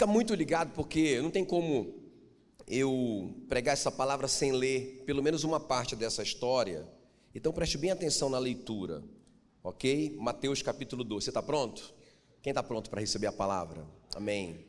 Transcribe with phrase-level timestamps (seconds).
[0.00, 1.92] Fica muito ligado porque não tem como
[2.66, 6.88] eu pregar essa palavra sem ler pelo menos uma parte dessa história.
[7.34, 9.04] Então preste bem atenção na leitura,
[9.62, 10.16] ok?
[10.18, 11.24] Mateus capítulo 2.
[11.24, 11.92] Você está pronto?
[12.40, 13.86] Quem está pronto para receber a palavra?
[14.16, 14.64] Amém.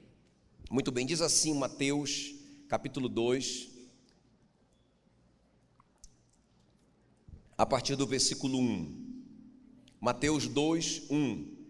[0.70, 2.36] Muito bem, diz assim Mateus
[2.68, 3.70] capítulo 2,
[7.58, 9.24] a partir do versículo 1.
[10.02, 11.61] Mateus 2, 1.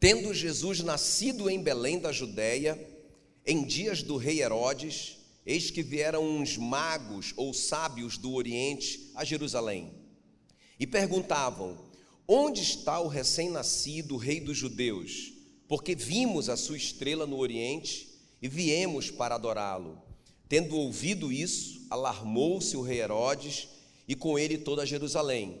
[0.00, 2.80] Tendo Jesus nascido em Belém da Judéia,
[3.44, 9.24] em dias do rei Herodes, eis que vieram uns magos ou sábios do Oriente a
[9.26, 9.92] Jerusalém
[10.78, 11.76] e perguntavam:
[12.26, 15.34] Onde está o recém-nascido rei dos judeus?
[15.68, 18.08] Porque vimos a sua estrela no Oriente
[18.40, 20.00] e viemos para adorá-lo.
[20.48, 23.68] Tendo ouvido isso, alarmou-se o rei Herodes
[24.08, 25.60] e com ele toda Jerusalém.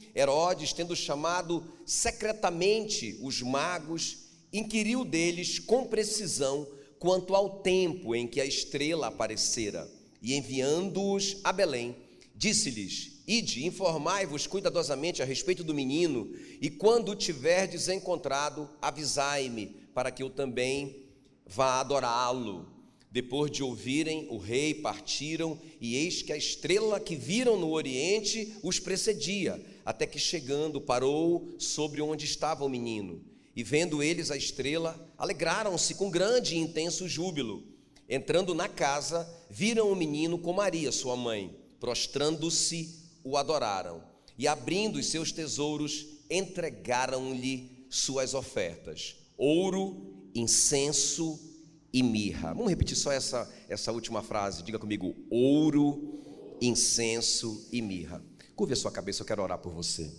[0.15, 4.17] Herodes, tendo chamado secretamente os magos,
[4.51, 6.67] inquiriu deles com precisão
[6.99, 9.89] quanto ao tempo em que a estrela aparecera,
[10.21, 11.95] e enviando-os a Belém,
[12.35, 16.31] disse-lhes: Ide, informai-vos cuidadosamente a respeito do menino,
[16.61, 21.05] e quando o tiverdes encontrado, avisai-me, para que eu também
[21.45, 22.70] vá adorá-lo.
[23.11, 28.53] Depois de ouvirem o rei, partiram, e eis que a estrela que viram no oriente
[28.63, 33.21] os precedia até que chegando parou sobre onde estava o menino.
[33.53, 37.63] E vendo eles a estrela, alegraram-se com grande e intenso júbilo.
[38.07, 41.53] Entrando na casa, viram o menino com Maria, sua mãe.
[41.79, 44.01] Prostrando-se, o adoraram.
[44.37, 51.50] E abrindo os seus tesouros, entregaram-lhe suas ofertas: ouro, incenso
[51.93, 52.53] e mirra.
[52.53, 54.63] Vamos repetir só essa, essa última frase.
[54.63, 58.23] Diga comigo: ouro, incenso e mirra.
[58.55, 60.11] Curve a sua cabeça, eu quero orar por você.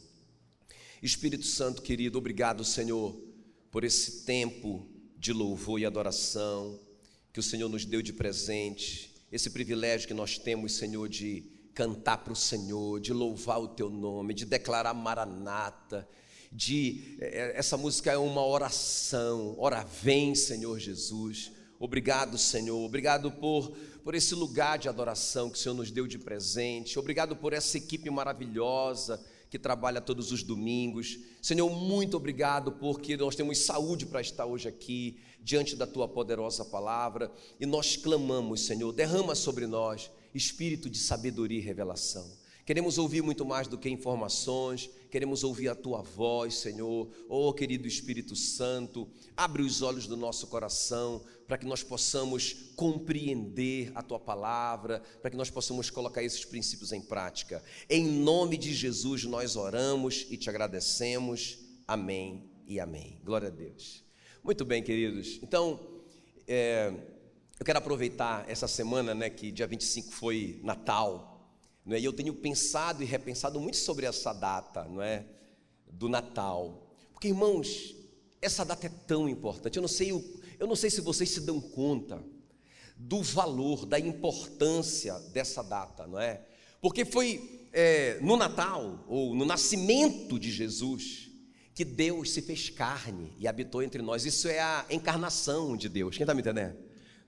[1.03, 3.17] Espírito Santo querido, obrigado, Senhor,
[3.71, 4.87] por esse tempo
[5.19, 6.79] de louvor e adoração
[7.33, 11.45] que o Senhor nos deu de presente, esse privilégio que nós temos, Senhor, de
[11.75, 16.07] cantar para o Senhor, de louvar o teu nome, de declarar maranata,
[16.51, 19.55] de eh, essa música é uma oração.
[19.59, 21.51] Ora vem, Senhor Jesus.
[21.83, 22.79] Obrigado, Senhor.
[22.79, 26.97] Obrigado por, por esse lugar de adoração que o Senhor nos deu de presente.
[26.97, 29.21] Obrigado por essa equipe maravilhosa
[29.51, 31.19] que trabalha todos os domingos.
[31.43, 36.65] Senhor, muito obrigado porque nós temos saúde para estar hoje aqui diante da tua poderosa
[36.65, 42.31] palavra e nós clamamos, Senhor, derrama sobre nós espírito de sabedoria e revelação.
[42.65, 47.11] Queremos ouvir muito mais do que informações, queremos ouvir a tua voz, Senhor.
[47.29, 53.91] Oh, querido Espírito Santo, abre os olhos do nosso coração para que nós possamos compreender
[53.97, 57.63] a tua palavra, para que nós possamos colocar esses princípios em prática.
[57.91, 61.59] Em nome de Jesus nós oramos e te agradecemos.
[61.87, 63.21] Amém e amém.
[63.25, 64.05] Glória a Deus.
[64.43, 65.41] Muito bem, queridos.
[65.43, 65.81] Então,
[66.47, 66.93] é,
[67.59, 71.32] eu quero aproveitar essa semana, né, que dia 25 foi Natal.
[71.85, 72.01] Não é?
[72.01, 75.27] E eu tenho pensado e repensado muito sobre essa data, não é?
[75.91, 76.95] Do Natal.
[77.13, 77.95] Porque, irmãos,
[78.41, 79.77] essa data é tão importante.
[79.77, 80.11] Eu não sei,
[80.59, 82.23] eu não sei se vocês se dão conta
[82.97, 86.43] do valor, da importância dessa data, não é?
[86.81, 91.31] Porque foi é, no Natal, ou no nascimento de Jesus,
[91.75, 94.25] que Deus se fez carne e habitou entre nós.
[94.25, 96.17] Isso é a encarnação de Deus.
[96.17, 96.77] Quem está me entendendo?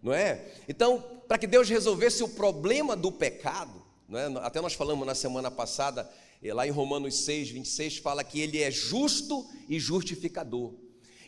[0.03, 0.53] Não é?
[0.69, 4.26] Então, para que Deus resolvesse o problema do pecado, é?
[4.47, 6.10] Até nós falamos na semana passada,
[6.42, 10.75] eh, lá em Romanos 6, 26, fala que ele é justo e justificador.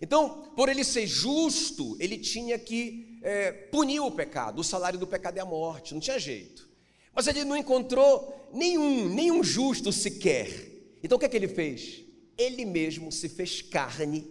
[0.01, 4.61] Então, por ele ser justo, ele tinha que é, punir o pecado.
[4.61, 6.69] O salário do pecado é a morte, não tinha jeito.
[7.15, 10.71] Mas ele não encontrou nenhum, nenhum justo sequer.
[11.03, 12.05] Então o que é que ele fez?
[12.37, 14.31] Ele mesmo se fez carne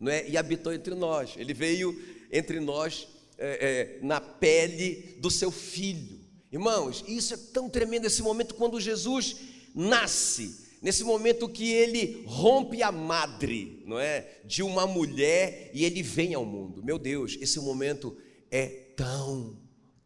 [0.00, 0.26] não é?
[0.28, 1.34] e habitou entre nós.
[1.36, 1.94] Ele veio
[2.32, 3.06] entre nós
[3.36, 6.21] é, na pele do seu filho.
[6.52, 9.36] Irmãos, isso é tão tremendo esse momento quando Jesus
[9.74, 16.02] nasce, nesse momento que ele rompe a madre, não é, de uma mulher e ele
[16.02, 16.84] vem ao mundo.
[16.84, 18.14] Meu Deus, esse momento
[18.50, 19.56] é tão,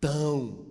[0.01, 0.67] tão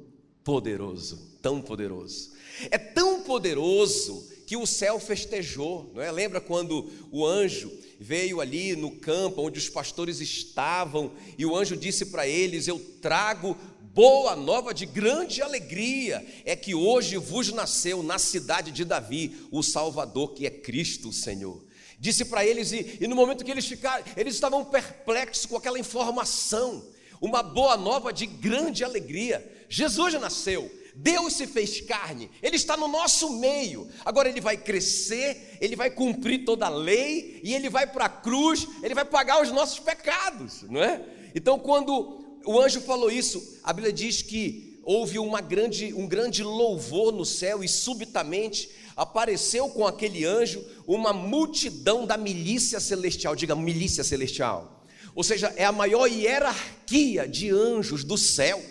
[0.46, 2.32] poderoso, tão poderoso.
[2.72, 6.12] É tão poderoso que o céu festejou, não é?
[6.12, 11.76] Lembra quando o anjo veio ali no campo onde os pastores estavam e o anjo
[11.76, 13.58] disse para eles: Eu trago
[13.96, 19.64] boa nova de grande alegria é que hoje vos nasceu na cidade de Davi o
[19.64, 21.64] Salvador, que é Cristo, Senhor.
[21.98, 25.80] Disse para eles, e, e, no momento que eles ficaram, eles estavam perplexos com aquela
[25.80, 26.86] informação,
[27.22, 29.50] uma boa nova de grande alegria.
[29.70, 33.88] Jesus nasceu, Deus se fez carne, Ele está no nosso meio.
[34.04, 38.10] Agora Ele vai crescer, Ele vai cumprir toda a lei e Ele vai para a
[38.10, 41.02] cruz, Ele vai pagar os nossos pecados, não é?
[41.34, 46.44] Então, quando o anjo falou isso, a Bíblia diz que houve uma grande, um grande
[46.44, 53.36] louvor no céu e subitamente apareceu com aquele anjo uma multidão da milícia celestial.
[53.36, 54.86] Diga, milícia celestial.
[55.16, 58.64] Ou seja, é a maior hierarquia de anjos do céu.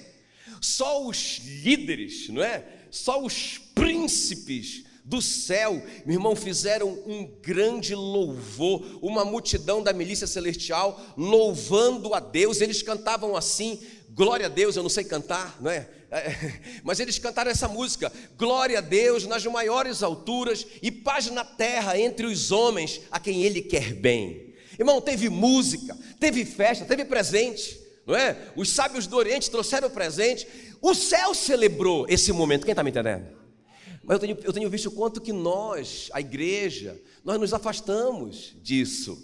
[0.61, 2.65] Só os líderes, não é?
[2.91, 10.27] Só os príncipes do céu, meu irmão, fizeram um grande louvor, uma multidão da milícia
[10.27, 12.63] celestial louvando a Deus.
[12.63, 13.79] Eles cantavam assim:
[14.09, 15.87] Glória a Deus, eu não sei cantar, não é?
[16.11, 21.45] é mas eles cantaram essa música: Glória a Deus nas maiores alturas e paz na
[21.45, 24.55] terra entre os homens a quem Ele quer bem.
[24.79, 28.37] Irmão, teve música, teve festa, teve presente, não é?
[28.57, 30.49] Os sábios do Oriente trouxeram presente.
[30.81, 32.65] O céu celebrou esse momento.
[32.65, 33.34] Quem está me entendendo?
[34.07, 38.55] Mas eu tenho, eu tenho visto o quanto que nós, a igreja, nós nos afastamos
[38.63, 39.19] disso,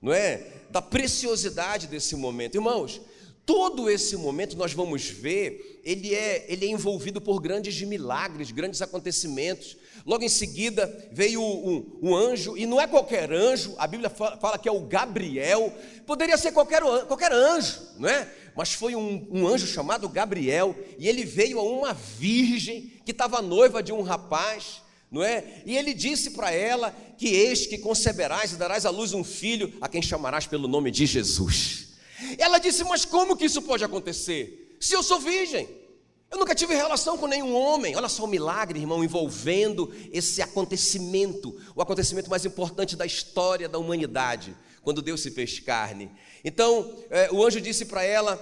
[0.00, 0.46] não é?
[0.70, 2.54] Da preciosidade desse momento.
[2.54, 3.00] Irmãos,
[3.44, 8.80] todo esse momento nós vamos ver, ele é, ele é envolvido por grandes milagres, grandes
[8.80, 9.76] acontecimentos.
[10.06, 14.56] Logo em seguida veio um, um, anjo, e não é qualquer anjo, a Bíblia fala,
[14.56, 15.72] que é o Gabriel,
[16.06, 18.32] poderia ser qualquer, qualquer anjo, não é?
[18.56, 23.40] Mas foi um, um anjo chamado Gabriel, e ele veio a uma virgem que estava
[23.42, 25.62] noiva de um rapaz, não é?
[25.66, 29.72] E ele disse para ela que eis que conceberás e darás à luz um filho,
[29.80, 31.88] a quem chamarás pelo nome de Jesus.
[32.38, 34.76] Ela disse: Mas como que isso pode acontecer?
[34.80, 35.68] Se eu sou virgem,
[36.30, 37.96] eu nunca tive relação com nenhum homem.
[37.96, 43.78] Olha só o milagre, irmão, envolvendo esse acontecimento, o acontecimento mais importante da história da
[43.78, 46.08] humanidade, quando Deus se fez carne.
[46.44, 48.40] Então, é, o anjo disse para ela: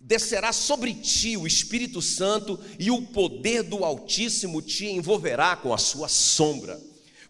[0.00, 5.78] descerá sobre ti o Espírito Santo e o poder do Altíssimo te envolverá com a
[5.78, 6.80] sua sombra.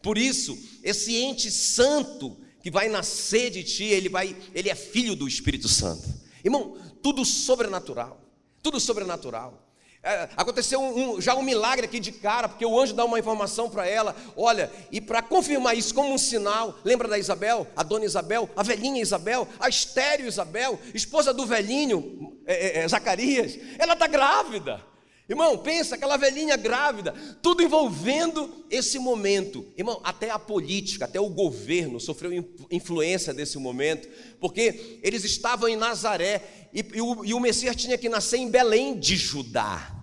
[0.01, 5.17] Por isso, esse ente santo que vai nascer de ti, ele vai, ele é filho
[5.17, 6.09] do Espírito Santo.
[6.45, 8.21] Irmão, tudo sobrenatural,
[8.63, 9.66] tudo sobrenatural.
[10.07, 13.19] É, aconteceu um, um, já um milagre aqui de cara, porque o anjo dá uma
[13.19, 14.15] informação para ela.
[14.37, 18.63] Olha, e para confirmar isso como um sinal, lembra da Isabel, a dona Isabel, a
[18.63, 24.81] velhinha Isabel, a estéreo Isabel, esposa do velhinho é, é, é Zacarias, ela está grávida.
[25.29, 27.13] Irmão, pensa, aquela velhinha grávida,
[27.43, 29.67] tudo envolvendo esse momento.
[29.77, 32.31] Irmão, até a política, até o governo sofreu
[32.71, 37.99] influência desse momento, porque eles estavam em Nazaré e, e, o, e o Messias tinha
[37.99, 39.96] que nascer em Belém de Judá.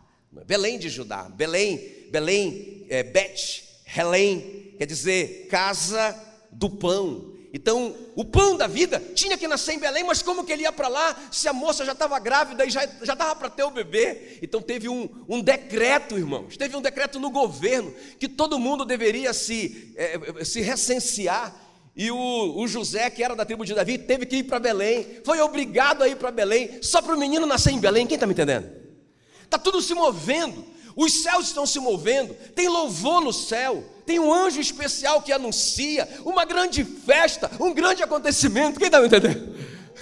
[0.46, 3.64] Belém de Judá, Belém, Belém, é, Bet,
[3.96, 6.16] Helém, quer dizer, casa
[6.52, 7.32] do pão.
[7.54, 10.72] Então, o pão da vida tinha que nascer em Belém, mas como que ele ia
[10.72, 14.40] para lá se a moça já estava grávida e já estava para ter o bebê?
[14.42, 19.34] Então, teve um, um, decreto, irmãos, teve um decreto no governo que todo mundo deveria
[19.34, 21.56] se, é, se recensear.
[21.96, 25.22] E o, o, José, que era da tribo de Davi, teve que ir para Belém,
[25.24, 28.08] foi obrigado a ir para Belém, só para o menino nascer em Belém.
[28.08, 28.83] Quem está me entendendo?
[29.54, 30.66] Está tudo se movendo,
[30.96, 36.10] os céus estão se movendo, tem louvor no céu, tem um anjo especial que anuncia
[36.26, 38.80] uma grande festa, um grande acontecimento.
[38.80, 39.56] Quem está me entendendo?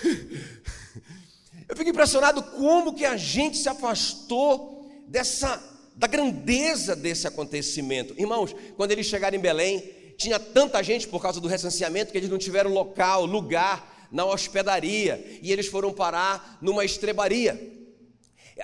[1.68, 5.62] Eu fico impressionado como que a gente se afastou dessa
[5.98, 8.16] da grandeza desse acontecimento.
[8.18, 9.84] Irmãos, quando eles chegaram em Belém,
[10.18, 15.40] tinha tanta gente por causa do recenseamento que eles não tiveram local, lugar na hospedaria,
[15.42, 17.81] e eles foram parar numa estrebaria.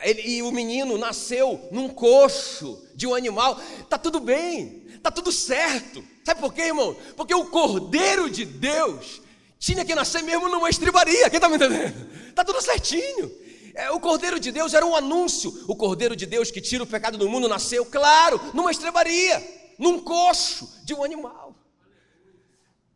[0.03, 3.59] Ele, e o menino nasceu num coxo de um animal.
[3.89, 6.03] Tá tudo bem, tá tudo certo.
[6.23, 6.95] Sabe por quê, irmão?
[7.15, 9.21] Porque o Cordeiro de Deus
[9.59, 11.29] tinha que nascer mesmo numa estribaria.
[11.29, 12.33] Quem está me entendendo?
[12.33, 13.31] Tá tudo certinho.
[13.73, 15.63] É, o Cordeiro de Deus era um anúncio.
[15.67, 19.99] O Cordeiro de Deus que tira o pecado do mundo nasceu, claro, numa estrebaria, num
[19.99, 21.55] coxo de um animal.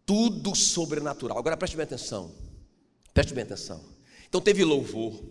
[0.06, 1.38] Tudo sobrenatural.
[1.38, 2.34] Agora preste bem atenção.
[3.14, 3.84] Preste bem atenção.
[4.28, 5.22] Então teve louvor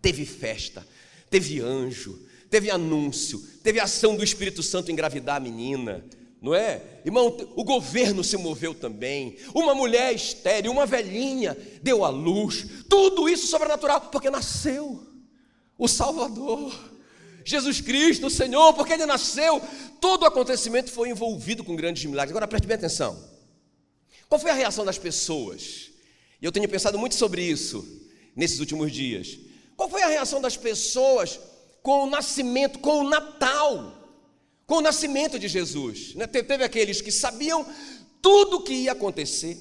[0.00, 0.86] Teve festa,
[1.28, 2.18] teve anjo,
[2.50, 6.04] teve anúncio, teve ação do Espírito Santo engravidar a menina,
[6.40, 6.80] não é?
[7.04, 9.36] Irmão, o governo se moveu também.
[9.54, 12.64] Uma mulher estéril, uma velhinha deu à luz.
[12.88, 15.02] Tudo isso sobrenatural, porque nasceu
[15.76, 16.72] o Salvador.
[17.44, 19.60] Jesus Cristo, o Senhor, porque ele nasceu,
[20.00, 22.30] todo o acontecimento foi envolvido com grandes milagres.
[22.30, 23.18] Agora preste bem atenção.
[24.28, 25.90] Qual foi a reação das pessoas?
[26.40, 27.86] E eu tenho pensado muito sobre isso
[28.36, 29.38] nesses últimos dias.
[29.78, 31.38] Qual foi a reação das pessoas
[31.82, 33.94] com o nascimento, com o Natal,
[34.66, 36.14] com o nascimento de Jesus.
[36.16, 36.26] Né?
[36.26, 37.64] Teve aqueles que sabiam
[38.20, 39.56] tudo o que ia acontecer,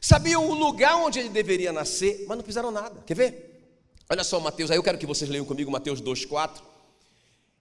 [0.00, 3.02] sabiam o lugar onde ele deveria nascer, mas não fizeram nada.
[3.06, 3.76] Quer ver?
[4.08, 6.62] Olha só Mateus, aí eu quero que vocês leiam comigo Mateus 2,4.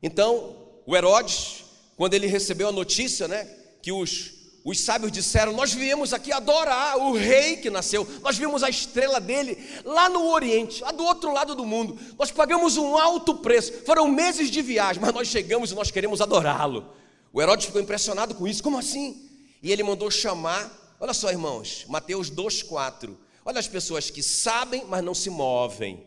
[0.02, 1.66] Então, o Herodes,
[1.98, 3.44] quando ele recebeu a notícia, né,
[3.82, 8.64] que os, os sábios disseram: Nós viemos aqui adorar o rei que nasceu, nós vimos
[8.64, 11.98] a estrela dele lá no Oriente, lá do outro lado do mundo.
[12.18, 16.22] Nós pagamos um alto preço, foram meses de viagem, mas nós chegamos e nós queremos
[16.22, 16.94] adorá-lo.
[17.32, 19.30] O Herodes ficou impressionado com isso, como assim?
[19.62, 23.16] E ele mandou chamar, olha só, irmãos, Mateus 2,4.
[23.46, 26.06] Olha as pessoas que sabem, mas não se movem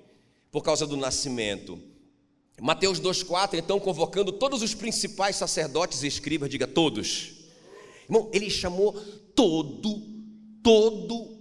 [0.50, 1.80] por causa do nascimento.
[2.60, 7.41] Mateus 2,4, então, convocando todos os principais sacerdotes e escribas, diga todos.
[8.04, 8.92] Irmão, ele chamou
[9.34, 10.02] todo,
[10.62, 11.38] todo,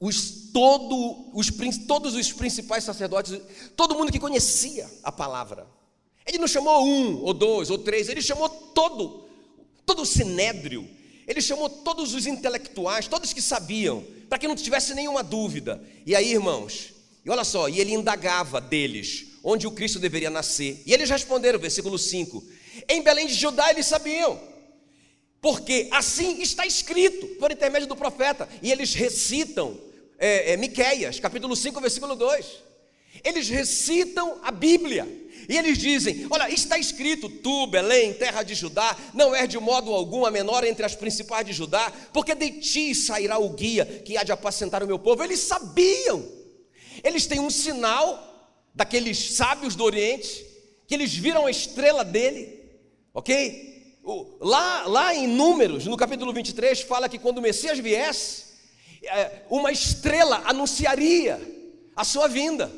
[0.00, 1.50] os, todo, os,
[1.86, 3.40] todos os principais sacerdotes,
[3.76, 5.66] todo mundo que conhecia a palavra.
[6.26, 9.28] Ele não chamou um, ou dois, ou três, ele chamou todo,
[9.84, 10.88] todo o sinédrio,
[11.26, 15.82] ele chamou todos os intelectuais, todos que sabiam, para que não tivesse nenhuma dúvida.
[16.06, 16.92] E aí, irmãos,
[17.24, 20.82] e olha só, e ele indagava deles onde o Cristo deveria nascer.
[20.86, 22.42] E eles responderam, versículo 5:
[22.88, 24.40] Em Belém de Judá eles sabiam,
[25.42, 28.48] porque assim está escrito por intermédio do profeta.
[28.62, 29.76] E eles recitam
[30.16, 32.46] é, é, Miqueias, capítulo 5, versículo 2.
[33.24, 35.04] Eles recitam a Bíblia.
[35.48, 39.92] E eles dizem: Olha, está escrito, tu, Belém, terra de Judá, não és de modo
[39.92, 44.16] algum a menor entre as principais de Judá, porque de ti sairá o guia que
[44.16, 45.24] há de apacentar o meu povo.
[45.24, 46.24] Eles sabiam,
[47.02, 50.46] eles têm um sinal daqueles sábios do Oriente,
[50.86, 52.60] que eles viram a estrela dele,
[53.12, 53.71] ok?
[54.40, 58.46] Lá, lá em Números, no capítulo 23, fala que quando o Messias viesse,
[59.04, 61.40] é, uma estrela anunciaria
[61.94, 62.70] a sua vinda.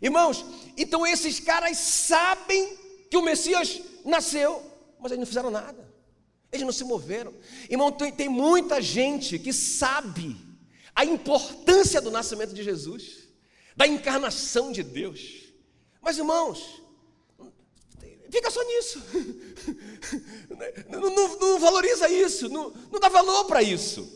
[0.00, 0.44] Irmãos,
[0.76, 2.78] então esses caras sabem
[3.10, 4.62] que o Messias nasceu,
[5.00, 5.92] mas eles não fizeram nada,
[6.50, 7.34] eles não se moveram.
[7.68, 10.36] Irmão, tem, tem muita gente que sabe
[10.94, 13.28] a importância do nascimento de Jesus
[13.76, 15.44] da encarnação de Deus.
[16.00, 16.81] Mas irmãos,
[18.32, 19.02] fica só nisso,
[20.88, 24.08] não, não, não valoriza isso, não, não dá valor para isso.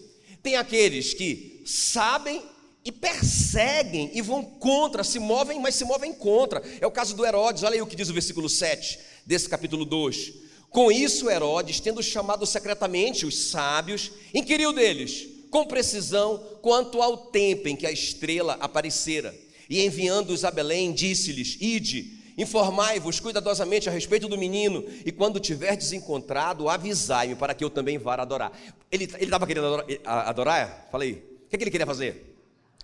[0.42, 2.42] Tem aqueles que sabem
[2.82, 6.62] e perseguem e vão contra, se movem, mas se movem contra.
[6.80, 9.85] É o caso do Herodes, olha aí o que diz o versículo 7 desse capítulo
[9.85, 10.32] 2.
[10.70, 17.68] Com isso, Herodes, tendo chamado secretamente os sábios, inquiriu deles, com precisão, quanto ao tempo
[17.68, 19.35] em que a estrela aparecera.
[19.68, 25.93] E enviando-os a Belém, disse-lhes: Ide, informai-vos cuidadosamente a respeito do menino, e quando tiverdes
[25.93, 28.52] encontrado, avisai-me para que eu também vá adorar.
[28.90, 30.88] Ele estava querendo adorar, adorar?
[30.90, 31.12] Falei,
[31.47, 32.37] o que, que ele queria fazer?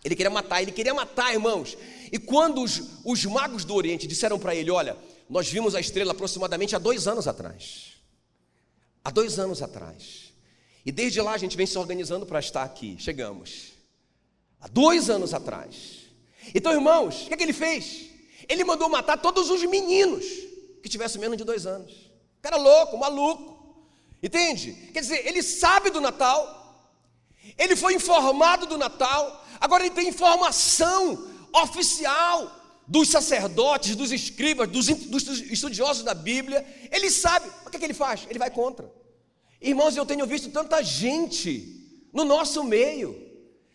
[0.04, 1.76] Ele queria matar, ele queria matar, irmãos.
[2.10, 4.96] E quando os, os magos do Oriente disseram para ele: Olha,
[5.30, 7.92] nós vimos a estrela aproximadamente há dois anos atrás.
[9.04, 10.32] Há dois anos atrás.
[10.84, 12.96] E desde lá a gente vem se organizando para estar aqui.
[12.98, 13.72] Chegamos.
[14.60, 16.02] Há dois anos atrás.
[16.54, 18.11] Então, irmãos, o que, é que ele fez?
[18.52, 20.24] Ele mandou matar todos os meninos
[20.82, 22.10] que tivessem menos de dois anos.
[22.40, 23.50] Cara louco, maluco.
[24.22, 24.72] Entende?
[24.92, 26.40] Quer dizer, ele sabe do Natal,
[27.58, 34.86] ele foi informado do Natal, agora ele tem informação oficial dos sacerdotes, dos escribas, dos,
[34.86, 36.64] dos estudiosos da Bíblia.
[36.90, 38.26] Ele sabe, o que, é que ele faz?
[38.28, 38.92] Ele vai contra.
[39.60, 43.32] Irmãos, eu tenho visto tanta gente no nosso meio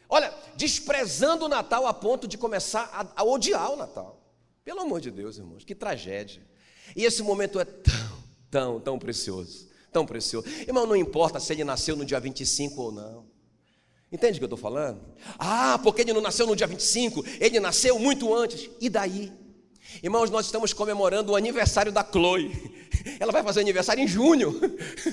[0.09, 4.16] Olha, desprezando o Natal a ponto de começar a, a odiar o Natal.
[4.67, 6.45] Pelo amor de Deus, irmãos, que tragédia.
[6.93, 9.69] E esse momento é tão, tão, tão precioso.
[9.93, 10.45] Tão precioso.
[10.67, 13.25] Irmão, não importa se ele nasceu no dia 25 ou não.
[14.11, 14.99] Entende o que eu estou falando?
[15.39, 18.69] Ah, porque ele não nasceu no dia 25, ele nasceu muito antes.
[18.81, 19.31] E daí?
[20.03, 22.51] Irmãos, nós estamos comemorando o aniversário da Chloe.
[23.21, 24.53] Ela vai fazer aniversário em junho.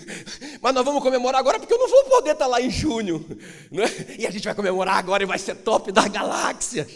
[0.60, 3.24] Mas nós vamos comemorar agora porque eu não vou poder estar lá em junho.
[3.70, 3.84] Né?
[4.18, 6.88] E a gente vai comemorar agora e vai ser top da galáxia.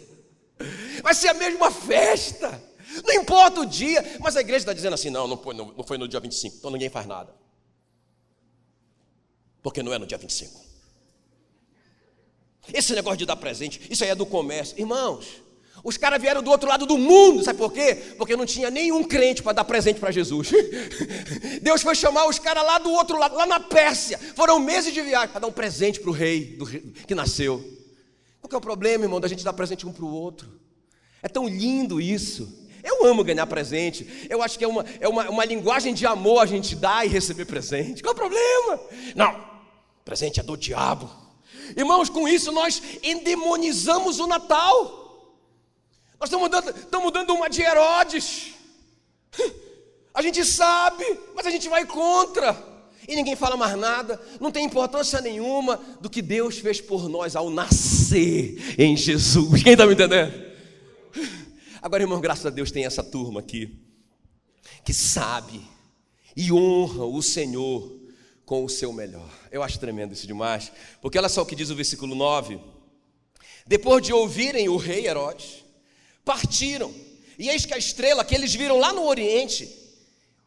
[1.02, 2.62] Vai ser a mesma festa.
[3.04, 4.18] Não importa o dia.
[4.20, 6.56] Mas a igreja está dizendo assim: não, não foi, não, não foi no dia 25.
[6.58, 7.34] Então ninguém faz nada.
[9.62, 10.68] Porque não é no dia 25.
[12.72, 14.78] Esse negócio de dar presente, isso aí é do comércio.
[14.78, 15.42] Irmãos,
[15.82, 17.94] os caras vieram do outro lado do mundo, sabe por quê?
[18.16, 20.50] Porque não tinha nenhum crente para dar presente para Jesus.
[21.62, 24.18] Deus foi chamar os caras lá do outro lado, lá na Pérsia.
[24.34, 27.77] Foram meses de viagem para dar um presente para o rei, rei que nasceu.
[28.48, 30.48] Qual que é o problema, irmão, da gente dar presente um para o outro?
[31.22, 32.66] É tão lindo isso.
[32.82, 34.26] Eu amo ganhar presente.
[34.30, 37.10] Eu acho que é uma, é uma, uma linguagem de amor a gente dar e
[37.10, 38.02] receber presente.
[38.02, 38.80] Qual é o problema?
[39.14, 39.44] Não,
[40.02, 41.10] presente é do diabo.
[41.76, 45.36] Irmãos, com isso nós endemonizamos o Natal.
[46.18, 48.54] Nós estamos dando, estamos dando uma de Herodes.
[50.14, 52.54] A gente sabe, mas a gente vai contra.
[53.08, 57.34] E ninguém fala mais nada, não tem importância nenhuma do que Deus fez por nós
[57.34, 59.62] ao nascer em Jesus.
[59.62, 60.30] Quem está me entendendo?
[61.80, 63.78] Agora, irmão, graças a Deus tem essa turma aqui
[64.84, 65.62] que sabe
[66.36, 67.98] e honra o Senhor
[68.44, 69.30] com o seu melhor.
[69.50, 72.60] Eu acho tremendo isso demais, porque olha só o que diz o versículo 9.
[73.66, 75.64] Depois de ouvirem o rei Herodes,
[76.26, 76.94] partiram,
[77.38, 79.66] e eis que a estrela que eles viram lá no Oriente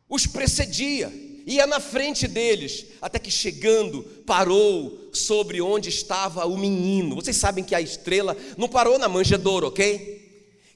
[0.07, 1.11] os precedia,
[1.45, 7.15] ia na frente deles, até que chegando, parou sobre onde estava o menino.
[7.15, 10.21] Vocês sabem que a estrela não parou na manjedoura, ok?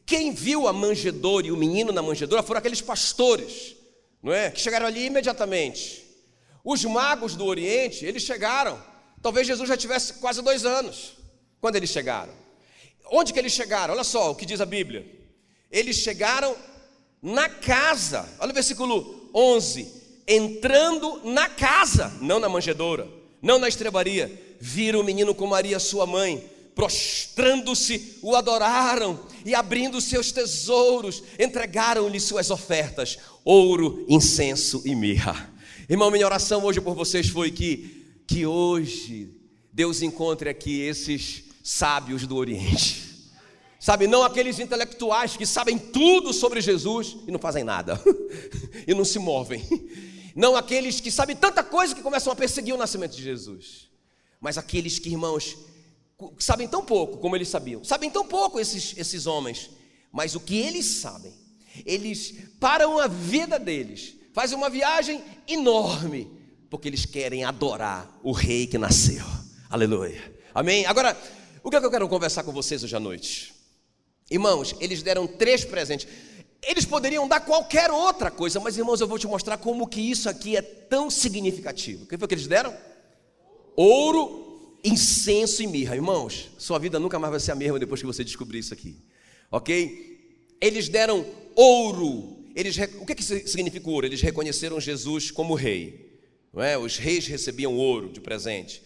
[0.06, 3.76] Quem viu a manjedoura e o menino na manjedoura foram aqueles pastores,
[4.22, 4.52] não é?
[4.52, 6.04] Que chegaram ali imediatamente.
[6.64, 8.82] Os magos do Oriente, eles chegaram.
[9.22, 11.14] Talvez Jesus já tivesse quase dois anos
[11.60, 12.34] quando eles chegaram.
[13.12, 13.94] Onde que eles chegaram?
[13.94, 15.06] Olha só o que diz a Bíblia.
[15.72, 16.56] Eles chegaram
[17.22, 18.28] na casa.
[18.40, 20.05] Olha o versículo 11.
[20.28, 23.08] Entrando na casa, não na manjedoura,
[23.42, 26.44] não na estrebaria, viram o menino com Maria, sua mãe
[26.76, 35.54] prostrando-se, o adoraram e abrindo seus tesouros, entregaram-lhe suas ofertas: ouro, incenso e mirra.
[35.90, 39.30] Irmão, minha oração hoje por vocês foi que, que hoje
[39.72, 43.06] Deus encontre aqui esses sábios do Oriente.
[43.80, 48.02] Sabe, não aqueles intelectuais que sabem tudo sobre Jesus e não fazem nada,
[48.88, 49.64] e não se movem.
[50.36, 53.90] Não aqueles que sabem tanta coisa que começam a perseguir o nascimento de Jesus,
[54.42, 55.58] mas aqueles que, irmãos,
[56.38, 57.86] sabem tão pouco como eles sabiam.
[57.86, 59.70] Sabem tão pouco esses, esses homens,
[60.12, 61.34] mas o que eles sabem,
[61.86, 66.30] eles param a vida deles, fazem uma viagem enorme,
[66.70, 69.26] porque eles querem adorar o rei que nasceu.
[69.70, 70.36] Aleluia.
[70.54, 70.86] Amém?
[70.86, 71.18] Agora,
[71.64, 73.56] o que, é que eu quero conversar com vocês hoje à noite?
[74.30, 76.08] Irmãos, eles deram três presentes.
[76.62, 80.28] Eles poderiam dar qualquer outra coisa, mas irmãos, eu vou te mostrar como que isso
[80.28, 82.04] aqui é tão significativo.
[82.04, 82.76] O que foi que eles deram?
[83.76, 85.96] Ouro, incenso e mirra.
[85.96, 88.98] Irmãos, sua vida nunca mais vai ser a mesma depois que você descobrir isso aqui.
[89.52, 90.56] Ok?
[90.60, 91.26] Eles deram
[91.56, 92.46] ouro.
[92.56, 94.06] Eles, o que, que significa ouro?
[94.06, 96.20] Eles reconheceram Jesus como rei.
[96.54, 96.78] Não é?
[96.78, 98.82] Os reis recebiam ouro de presente.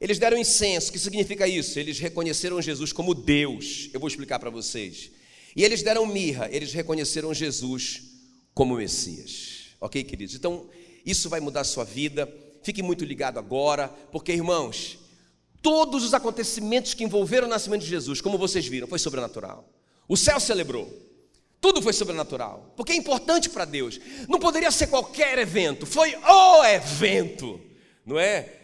[0.00, 0.90] Eles deram incenso.
[0.90, 1.78] O que significa isso?
[1.78, 3.88] Eles reconheceram Jesus como Deus.
[3.92, 5.10] Eu vou explicar para vocês.
[5.58, 6.48] E eles deram mirra.
[6.50, 8.02] Eles reconheceram Jesus
[8.54, 9.74] como Messias.
[9.78, 10.34] Ok, queridos?
[10.34, 10.70] Então,
[11.04, 12.26] isso vai mudar a sua vida.
[12.62, 14.98] Fique muito ligado agora, porque, irmãos,
[15.60, 19.68] Todos os acontecimentos que envolveram o nascimento de Jesus, como vocês viram, foi sobrenatural.
[20.06, 20.88] O céu celebrou.
[21.60, 22.72] Tudo foi sobrenatural.
[22.76, 24.00] Porque é importante para Deus.
[24.28, 25.84] Não poderia ser qualquer evento.
[25.84, 27.60] Foi o evento.
[28.06, 28.54] Não é?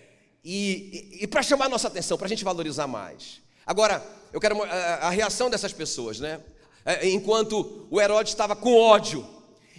[0.44, 3.40] E, e, e para chamar nossa atenção, para a gente valorizar mais.
[3.66, 4.02] Agora,
[4.32, 6.40] eu quero a, a reação dessas pessoas, né?
[6.84, 9.26] É, enquanto o Herodes estava com ódio,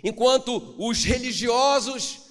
[0.03, 2.21] enquanto os religiosos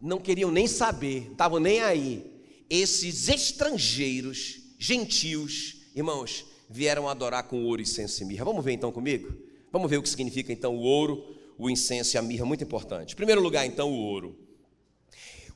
[0.00, 7.80] não queriam nem saber, estavam nem aí esses estrangeiros, gentios, irmãos, vieram adorar com ouro,
[7.80, 8.44] incenso e mirra.
[8.44, 9.34] Vamos ver então comigo?
[9.72, 13.14] Vamos ver o que significa então o ouro, o incenso e a mirra, muito importante.
[13.14, 14.36] Em primeiro lugar, então, o ouro.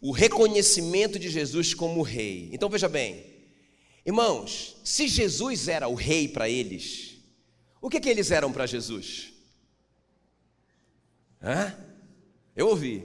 [0.00, 2.48] O reconhecimento de Jesus como rei.
[2.52, 3.24] Então veja bem,
[4.04, 7.11] irmãos, se Jesus era o rei para eles,
[7.82, 9.32] o que, que eles eram para Jesus?
[11.42, 11.76] Hã?
[12.54, 13.04] Eu ouvi.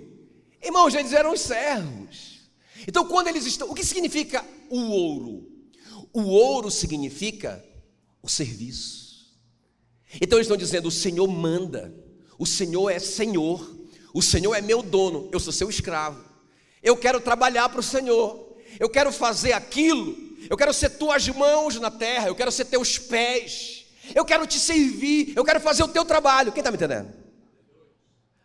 [0.64, 2.42] Irmãos, eles eram os servos.
[2.88, 3.70] Então, quando eles estão.
[3.70, 5.52] O que significa o ouro?
[6.14, 7.66] O ouro significa
[8.22, 9.36] o serviço.
[10.22, 11.94] Então, eles estão dizendo: o Senhor manda,
[12.38, 13.76] o Senhor é Senhor,
[14.14, 16.24] o Senhor é meu dono, eu sou seu escravo.
[16.84, 20.16] Eu quero trabalhar para o Senhor, eu quero fazer aquilo,
[20.48, 23.77] eu quero ser tuas mãos na terra, eu quero ser teus pés,
[24.16, 26.52] eu quero te servir, eu quero fazer o teu trabalho.
[26.52, 27.14] Quem está me entendendo?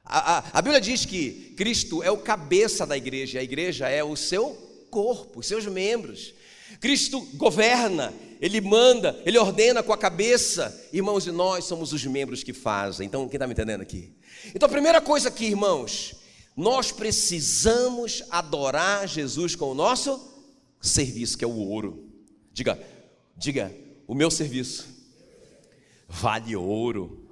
[0.05, 4.03] A, a, a, Bíblia diz que Cristo é o cabeça da igreja, a igreja é
[4.03, 4.51] o seu
[4.90, 6.35] corpo, os seus membros.
[6.81, 12.42] Cristo governa, Ele manda, Ele ordena com a cabeça, irmãos, e nós somos os membros
[12.42, 13.07] que fazem.
[13.07, 14.12] Então, quem está me entendendo aqui?
[14.55, 16.14] Então, a primeira coisa aqui, irmãos,
[16.57, 20.20] nós precisamos adorar Jesus com o nosso
[20.81, 22.12] serviço, que é o ouro.
[22.53, 22.79] Diga,
[23.37, 23.75] diga,
[24.07, 24.92] o meu serviço
[26.12, 27.22] vale ouro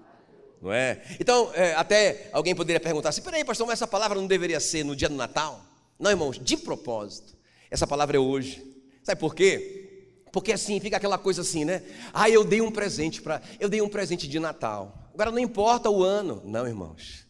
[0.60, 1.02] não é?
[1.18, 4.84] Então, é, até alguém poderia perguntar assim: peraí, pastor, mas essa palavra não deveria ser
[4.84, 5.64] no dia do Natal?
[5.98, 7.34] Não, irmãos, de propósito,
[7.70, 8.62] essa palavra é hoje.
[9.02, 9.86] Sabe por quê?
[10.32, 11.82] Porque assim fica aquela coisa assim, né?
[12.12, 15.10] Ah, eu dei um presente para, eu dei um presente de Natal.
[15.14, 17.26] Agora não importa o ano, não, irmãos.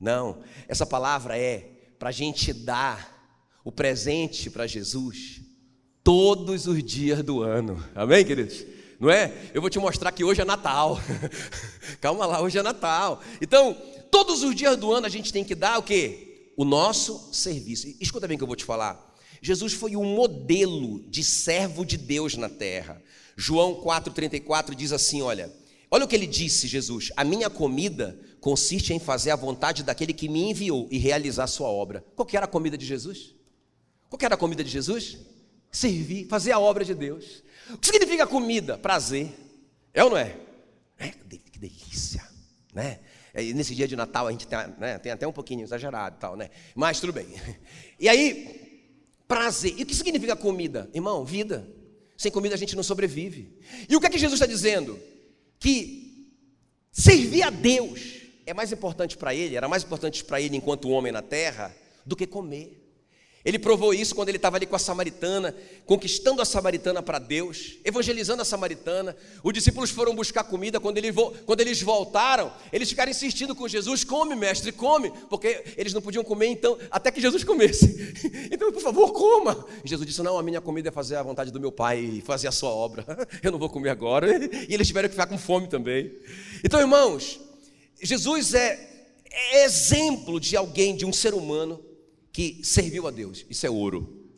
[0.00, 3.18] Não, essa palavra é para a gente dar
[3.62, 5.42] o presente para Jesus
[6.02, 7.84] todos os dias do ano.
[7.94, 8.64] Amém, queridos?
[9.00, 9.32] Não é?
[9.54, 11.00] Eu vou te mostrar que hoje é Natal.
[12.02, 13.22] Calma lá, hoje é Natal.
[13.40, 13.74] Então,
[14.10, 16.52] todos os dias do ano a gente tem que dar o quê?
[16.54, 17.88] O nosso serviço.
[17.98, 19.10] Escuta bem o que eu vou te falar.
[19.40, 23.02] Jesus foi um modelo de servo de Deus na terra.
[23.34, 25.50] João 4,34 diz assim: olha,
[25.90, 30.12] olha o que ele disse, Jesus: A minha comida consiste em fazer a vontade daquele
[30.12, 32.04] que me enviou e realizar sua obra.
[32.14, 33.34] Qual que era a comida de Jesus?
[34.10, 35.16] Qual que era a comida de Jesus?
[35.72, 37.42] Servir, fazer a obra de Deus.
[37.74, 38.78] O que significa comida?
[38.78, 39.28] Prazer.
[39.92, 40.36] É ou não é?
[40.98, 42.26] é que delícia,
[42.74, 43.00] né?
[43.32, 46.36] É, nesse dia de Natal a gente tem, né, tem até um pouquinho exagerado tal,
[46.36, 46.50] né?
[46.74, 47.28] Mas tudo bem.
[47.98, 48.88] E aí,
[49.28, 49.74] prazer.
[49.76, 50.88] E o que significa comida?
[50.94, 51.68] Irmão, vida.
[52.16, 53.58] Sem comida a gente não sobrevive.
[53.88, 54.98] E o que é que Jesus está dizendo?
[55.58, 56.30] Que
[56.90, 61.12] servir a Deus é mais importante para ele, era mais importante para ele enquanto homem
[61.12, 61.74] na terra,
[62.06, 62.79] do que comer.
[63.42, 67.78] Ele provou isso quando ele estava ali com a samaritana, conquistando a samaritana para Deus,
[67.82, 69.16] evangelizando a samaritana.
[69.42, 70.78] Os discípulos foram buscar comida.
[70.78, 75.94] Quando, ele, quando eles voltaram, eles ficaram insistindo com Jesus: come, mestre, come, porque eles
[75.94, 78.10] não podiam comer, então, até que Jesus comesse.
[78.52, 79.64] Então, por favor, coma.
[79.84, 82.48] Jesus disse: Não, a minha comida é fazer a vontade do meu Pai e fazer
[82.48, 83.04] a sua obra.
[83.42, 84.28] Eu não vou comer agora.
[84.68, 86.12] E eles tiveram que ficar com fome também.
[86.64, 87.40] Então, irmãos,
[88.02, 91.89] Jesus é, é exemplo de alguém, de um ser humano
[92.32, 93.44] que serviu a Deus.
[93.48, 94.28] Isso é ouro.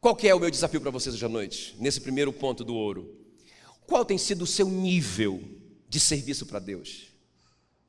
[0.00, 1.76] Qual que é o meu desafio para vocês hoje à noite?
[1.78, 3.16] Nesse primeiro ponto do ouro.
[3.86, 5.42] Qual tem sido o seu nível
[5.88, 7.08] de serviço para Deus?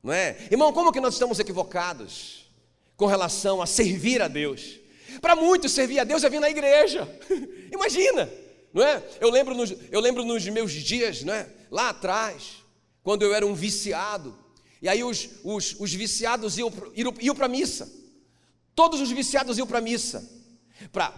[0.02, 0.36] Não é?
[0.50, 2.50] Irmão, como que nós estamos equivocados
[2.96, 4.80] com relação a servir a Deus?
[5.20, 7.08] Para muitos, servir a Deus é vir na igreja.
[7.72, 8.28] Imagina,
[8.72, 9.02] não é?
[9.20, 11.48] Eu lembro nos, eu lembro nos meus dias, não é?
[11.70, 12.62] Lá atrás,
[13.02, 14.36] quando eu era um viciado,
[14.80, 16.72] e aí os, os, os viciados iam,
[17.20, 17.90] iam, para a missa.
[18.74, 20.28] Todos os viciados iam para a missa.
[20.90, 21.12] Para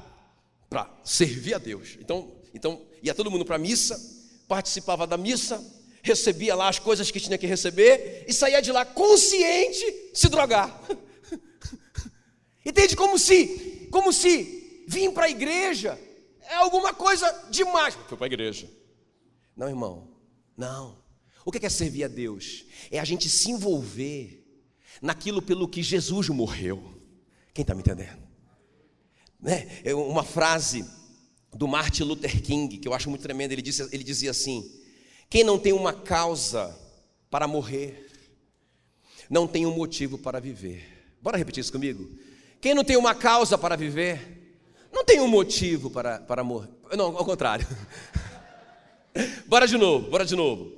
[1.04, 1.96] servir a Deus.
[2.00, 4.00] Então, então ia todo mundo para a missa,
[4.48, 5.64] participava da missa,
[6.02, 10.80] recebia lá as coisas que tinha que receber e saía de lá consciente se drogar.
[12.64, 12.96] Entende?
[12.96, 15.98] Como se, como se vir para a igreja
[16.48, 17.94] é alguma coisa demais.
[18.08, 18.70] Foi para a igreja.
[19.56, 20.08] Não, irmão.
[20.56, 21.02] Não.
[21.44, 22.64] O que é servir a Deus?
[22.90, 24.42] É a gente se envolver
[25.00, 26.93] naquilo pelo que Jesus morreu.
[27.54, 28.18] Quem está me entendendo?
[29.40, 29.68] Né?
[29.84, 30.84] É uma frase
[31.54, 33.54] do Martin Luther King que eu acho muito tremenda.
[33.54, 34.68] Ele, disse, ele dizia assim:
[35.30, 36.76] Quem não tem uma causa
[37.30, 38.10] para morrer,
[39.30, 41.16] não tem um motivo para viver.
[41.22, 42.10] Bora repetir isso comigo?
[42.60, 44.58] Quem não tem uma causa para viver,
[44.92, 46.70] não tem um motivo para, para morrer.
[46.96, 47.66] Não, ao contrário.
[49.46, 50.72] bora de novo, bora de novo.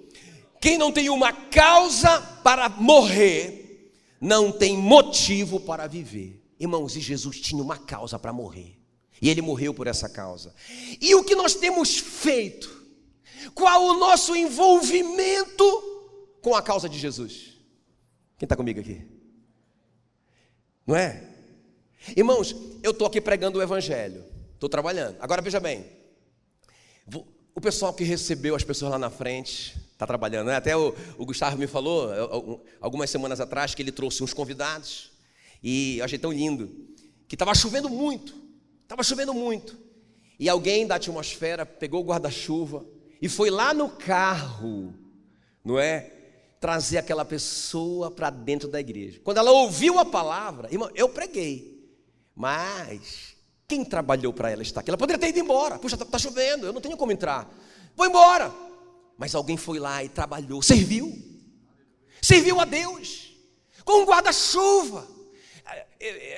[0.60, 6.45] Quem não tem uma causa para morrer, não tem motivo para viver.
[6.58, 8.78] Irmãos, e Jesus tinha uma causa para morrer.
[9.20, 10.54] E ele morreu por essa causa.
[11.00, 12.84] E o que nós temos feito?
[13.54, 15.64] Qual o nosso envolvimento
[16.42, 17.54] com a causa de Jesus?
[18.38, 19.02] Quem está comigo aqui?
[20.86, 21.24] Não é?
[22.16, 25.16] Irmãos, eu estou aqui pregando o Evangelho, estou trabalhando.
[25.20, 25.84] Agora veja bem,
[27.54, 30.48] o pessoal que recebeu as pessoas lá na frente, está trabalhando.
[30.48, 30.56] Né?
[30.56, 35.10] Até o, o, Gustavo me falou é, algumas semanas atrás que ele trouxe uns convidados
[35.68, 36.70] e eu achei tão lindo
[37.26, 38.32] que estava chovendo muito,
[38.84, 39.76] estava chovendo muito.
[40.38, 42.86] E alguém da atmosfera pegou o guarda-chuva
[43.20, 44.94] e foi lá no carro,
[45.64, 46.12] não é?
[46.60, 49.20] Trazer aquela pessoa para dentro da igreja.
[49.24, 51.84] Quando ela ouviu a palavra, irmão, eu preguei,
[52.32, 53.34] mas
[53.66, 54.90] quem trabalhou para ela estar aqui?
[54.90, 55.80] Ela poderia ter ido embora.
[55.80, 57.52] Puxa, está tá chovendo, eu não tenho como entrar.
[57.96, 58.54] Vou embora.
[59.18, 61.12] Mas alguém foi lá e trabalhou, serviu.
[62.22, 63.32] Serviu a Deus.
[63.84, 65.15] Com um guarda-chuva.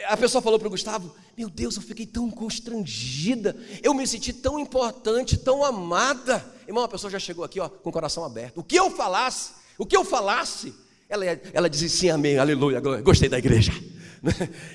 [0.09, 3.57] A pessoa falou para o Gustavo: Meu Deus, eu fiquei tão constrangida.
[3.83, 6.45] Eu me senti tão importante, tão amada.
[6.67, 8.59] Irmão, a pessoa já chegou aqui ó, com o coração aberto.
[8.59, 10.75] O que eu falasse, o que eu falasse,
[11.09, 13.73] ela, ela dizia sim, amém, aleluia, gostei da igreja.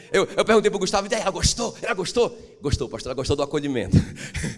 [0.09, 1.75] Eu, eu perguntei para o Gustavo, ela gostou?
[1.81, 2.57] Ela gostou?
[2.61, 3.97] Gostou, pastor, ela gostou do acolhimento.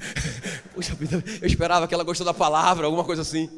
[0.76, 3.50] Puxa vida, eu esperava que ela gostou da palavra, alguma coisa assim.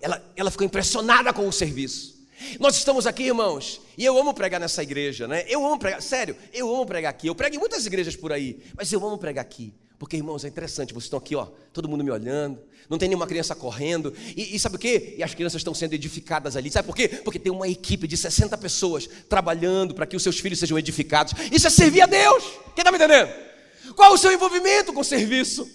[0.00, 2.13] Ela, ela ficou impressionada com o serviço.
[2.58, 5.44] Nós estamos aqui, irmãos, e eu amo pregar nessa igreja, né?
[5.48, 7.26] Eu amo pregar, sério, eu amo pregar aqui.
[7.26, 9.72] Eu prego em muitas igrejas por aí, mas eu amo pregar aqui.
[9.98, 13.26] Porque, irmãos, é interessante, vocês estão aqui, ó, todo mundo me olhando, não tem nenhuma
[13.26, 15.14] criança correndo, e, e sabe o quê?
[15.16, 17.08] E as crianças estão sendo edificadas ali, sabe por quê?
[17.08, 21.32] Porque tem uma equipe de 60 pessoas trabalhando para que os seus filhos sejam edificados.
[21.50, 22.44] Isso é servir a Deus.
[22.74, 23.32] Quem está me entendendo?
[23.94, 25.68] Qual o seu envolvimento com o serviço?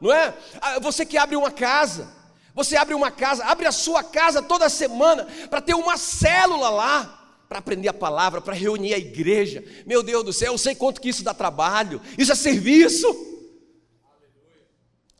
[0.00, 0.34] Não é?
[0.60, 2.12] Ah, você que abre uma casa,
[2.54, 7.18] você abre uma casa, abre a sua casa toda semana para ter uma célula lá
[7.52, 9.62] para aprender a palavra, para reunir a igreja.
[9.84, 12.00] Meu Deus do céu, eu sei quanto que isso dá trabalho.
[12.16, 13.06] Isso é serviço.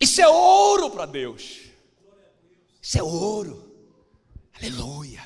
[0.00, 1.60] Isso é ouro para Deus.
[2.80, 3.70] Isso é ouro.
[4.54, 5.22] Aleluia.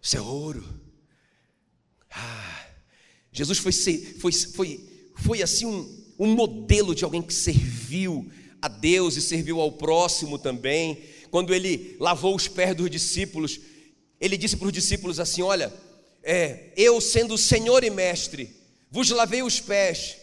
[0.00, 0.64] Isso é ouro.
[2.10, 2.66] Ah,
[3.30, 3.72] Jesus foi,
[4.18, 9.60] foi, foi, foi assim um, um modelo de alguém que serviu a Deus e serviu
[9.60, 11.02] ao próximo também.
[11.30, 13.60] Quando ele lavou os pés dos discípulos,
[14.20, 15.72] ele disse para os discípulos assim: Olha,
[16.22, 18.54] é, eu sendo Senhor e Mestre,
[18.90, 20.16] vos lavei os pés,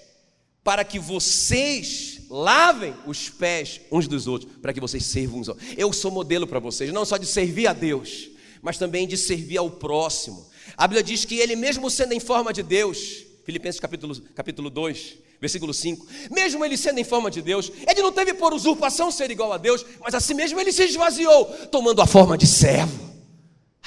[0.64, 5.58] para que vocês lavem os pés uns dos outros, para que vocês sirvam uns aos
[5.58, 5.78] outros.
[5.78, 8.30] Eu sou modelo para vocês, não só de servir a Deus,
[8.62, 10.46] mas também de servir ao próximo.
[10.76, 15.18] A Bíblia diz que ele, mesmo sendo em forma de Deus, Filipenses capítulo, capítulo 2,
[15.40, 19.30] versículo 5, mesmo ele sendo em forma de Deus, ele não teve por usurpação ser
[19.32, 23.08] igual a Deus, mas assim mesmo ele se esvaziou, tomando a forma de servo.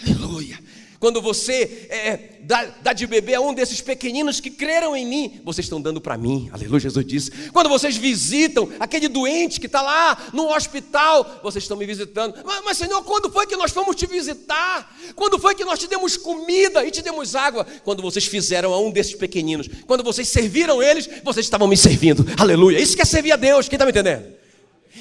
[0.02, 0.58] Aleluia.
[1.00, 5.40] Quando você é, dá, dá, de beber a um desses pequeninos que creram em mim,
[5.42, 7.30] vocês estão dando para mim, aleluia, Jesus disse.
[7.52, 12.34] Quando vocês visitam aquele doente que está lá no hospital, vocês estão me visitando.
[12.44, 14.94] Mas, mas, Senhor, quando foi que nós fomos te visitar?
[15.16, 17.66] Quando foi que nós te demos comida e te demos água?
[17.82, 22.26] Quando vocês fizeram a um desses pequeninos, quando vocês serviram eles, vocês estavam me servindo,
[22.36, 22.78] aleluia.
[22.78, 24.34] Isso que é servir a Deus, quem está me entendendo?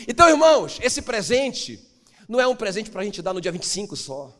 [0.07, 1.77] Então, irmãos, esse presente
[2.25, 4.38] não é um presente para a gente dar no dia 25 só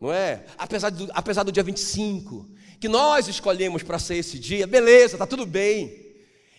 [0.00, 0.44] não é?
[0.56, 2.48] Apesar do, apesar do dia 25,
[2.80, 5.92] que nós escolhemos para ser esse dia, beleza, está tudo bem,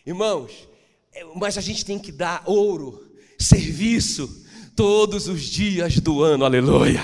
[0.06, 0.68] irmãos,
[1.14, 7.04] é, mas a gente tem que dar ouro, serviço, todos os dias do ano, aleluia.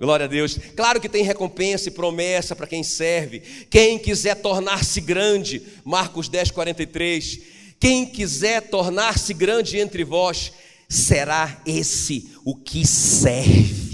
[0.00, 0.58] Glória a Deus.
[0.76, 3.40] Claro que tem recompensa e promessa para quem serve.
[3.68, 7.40] Quem quiser tornar-se grande, Marcos 10, 43.
[7.80, 10.52] Quem quiser tornar-se grande entre vós,
[10.88, 13.87] será esse o que serve.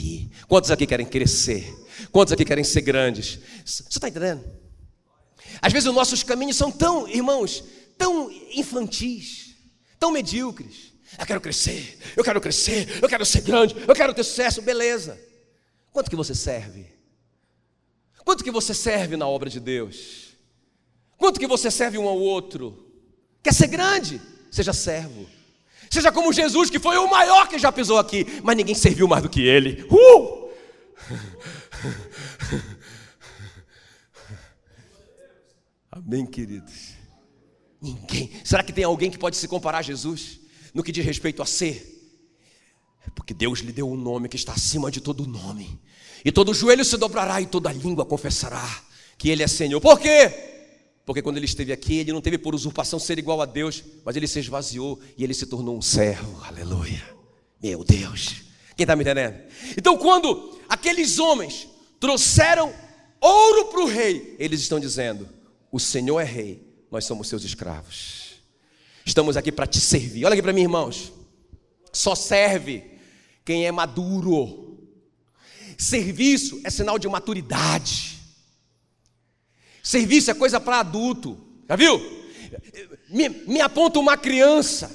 [0.48, 1.74] Quantos aqui querem crescer?
[2.10, 3.38] Quantos aqui querem ser grandes?
[3.64, 4.44] Você está entendendo?
[5.60, 7.64] Às vezes os nossos caminhos são tão, irmãos,
[7.96, 9.56] tão infantis,
[9.98, 10.92] tão medíocres.
[11.18, 15.18] Eu quero crescer, eu quero crescer, eu quero ser grande, eu quero ter sucesso, beleza.
[15.92, 16.86] Quanto que você serve?
[18.24, 20.34] Quanto que você serve na obra de Deus?
[21.16, 22.90] Quanto que você serve um ao outro?
[23.42, 24.20] Quer ser grande?
[24.50, 25.26] Seja servo.
[25.94, 29.22] Seja como Jesus, que foi o maior que já pisou aqui, mas ninguém serviu mais
[29.22, 29.86] do que ele.
[29.88, 30.50] Uh!
[35.92, 36.94] Amém, queridos?
[37.80, 38.32] Ninguém.
[38.42, 40.40] Será que tem alguém que pode se comparar a Jesus
[40.74, 41.88] no que diz respeito a ser?
[43.14, 45.80] Porque Deus lhe deu um nome que está acima de todo nome,
[46.24, 48.68] e todo joelho se dobrará e toda língua confessará
[49.16, 49.80] que Ele é Senhor.
[49.80, 50.53] Por quê?
[51.04, 54.16] Porque quando ele esteve aqui, ele não teve por usurpação ser igual a Deus, mas
[54.16, 56.42] ele se esvaziou e ele se tornou um servo.
[56.44, 57.02] Aleluia.
[57.62, 58.42] Meu Deus.
[58.76, 59.38] Quem está me entendendo?
[59.76, 61.68] Então, quando aqueles homens
[62.00, 62.72] trouxeram
[63.20, 65.28] ouro para o rei, eles estão dizendo:
[65.70, 68.34] O Senhor é rei, nós somos seus escravos.
[69.04, 70.24] Estamos aqui para te servir.
[70.24, 71.12] Olha aqui para mim, irmãos.
[71.92, 72.82] Só serve
[73.44, 74.78] quem é maduro.
[75.76, 78.13] Serviço é sinal de maturidade.
[79.84, 81.38] Serviço é coisa para adulto.
[81.68, 82.00] Já viu?
[83.10, 84.90] Me, me aponta uma criança,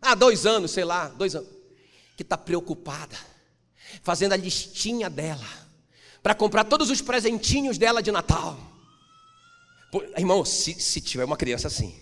[0.00, 1.48] há dois anos, sei lá, dois anos,
[2.16, 3.16] que está preocupada,
[4.02, 5.48] fazendo a listinha dela,
[6.22, 8.58] para comprar todos os presentinhos dela de Natal.
[10.16, 11.98] Irmão, se, se tiver uma criança assim,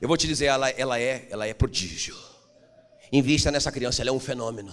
[0.00, 2.16] eu vou te dizer, ela, ela, é, ela é prodígio.
[3.10, 4.72] Invista nessa criança, ela é um fenômeno.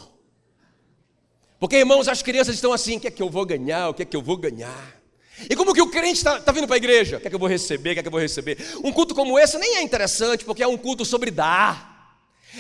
[1.60, 3.90] Porque, irmãos, as crianças estão assim: o que é que eu vou ganhar?
[3.90, 5.01] O que é que eu vou ganhar?
[5.50, 7.18] E como que o crente está tá vindo para a igreja?
[7.18, 7.92] O que é que eu vou receber?
[7.92, 8.58] O que é que eu vou receber?
[8.84, 11.92] Um culto como esse nem é interessante, porque é um culto sobre dar.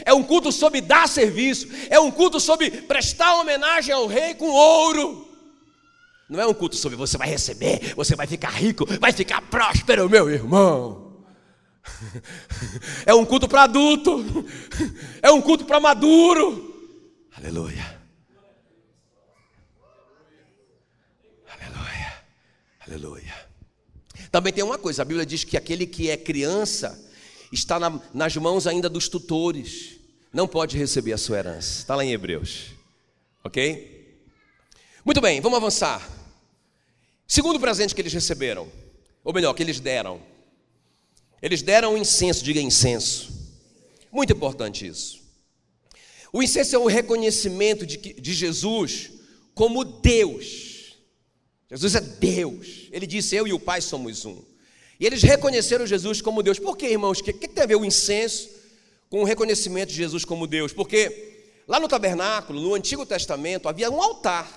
[0.05, 1.67] É um culto sobre dar serviço.
[1.89, 5.27] É um culto sobre prestar homenagem ao rei com ouro.
[6.29, 10.09] Não é um culto sobre você vai receber, você vai ficar rico, vai ficar próspero,
[10.09, 11.11] meu irmão.
[13.05, 14.45] É um culto para adulto.
[15.21, 16.73] É um culto para maduro.
[17.37, 18.00] Aleluia.
[22.91, 23.33] Aleluia.
[24.29, 27.01] Também tem uma coisa: a Bíblia diz que aquele que é criança
[27.51, 29.97] está na, nas mãos ainda dos tutores,
[30.33, 31.79] não pode receber a sua herança.
[31.79, 32.71] Está lá em Hebreus.
[33.45, 34.19] Ok?
[35.05, 36.05] Muito bem, vamos avançar.
[37.25, 38.69] Segundo presente que eles receberam,
[39.23, 40.21] ou melhor, que eles deram.
[41.41, 43.31] Eles deram incenso, diga incenso.
[44.11, 45.21] Muito importante isso.
[46.33, 49.11] O incenso é o reconhecimento de, de Jesus
[49.55, 50.70] como Deus.
[51.71, 52.89] Jesus é Deus.
[52.91, 54.43] Ele disse: Eu e o Pai somos um.
[54.99, 56.59] E eles reconheceram Jesus como Deus.
[56.59, 57.19] Por quê, irmãos?
[57.19, 58.49] O que, que tem a ver o incenso
[59.09, 60.73] com o reconhecimento de Jesus como Deus?
[60.73, 64.47] Porque lá no tabernáculo, no Antigo Testamento, havia um altar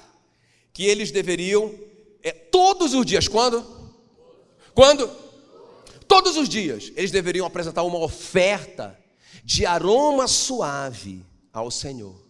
[0.73, 1.73] que eles deveriam,
[2.23, 3.65] é, todos os dias, quando?
[4.75, 5.09] Quando?
[6.09, 8.99] Todos os dias, eles deveriam apresentar uma oferta
[9.45, 12.21] de aroma suave ao Senhor.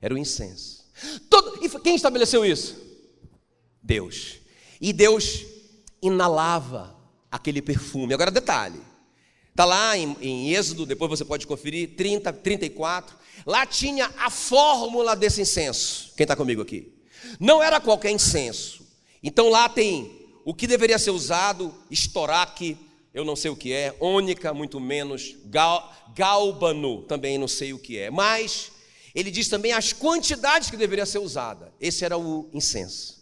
[0.00, 0.84] Era o incenso.
[1.30, 2.91] Todo, e quem estabeleceu isso?
[3.82, 4.36] Deus.
[4.80, 5.44] E Deus
[6.00, 6.96] inalava
[7.30, 8.14] aquele perfume.
[8.14, 8.80] Agora, detalhe:
[9.50, 13.16] está lá em, em Êxodo, depois você pode conferir, 30, 34.
[13.46, 16.12] Lá tinha a fórmula desse incenso.
[16.16, 16.92] Quem está comigo aqui?
[17.40, 18.86] Não era qualquer incenso.
[19.22, 22.76] Então lá tem o que deveria ser usado, estoraque,
[23.14, 27.78] eu não sei o que é, ônica, muito menos, gal, galbano, também não sei o
[27.78, 28.10] que é.
[28.10, 28.72] Mas
[29.14, 31.72] ele diz também as quantidades que deveria ser usada.
[31.80, 33.21] Esse era o incenso.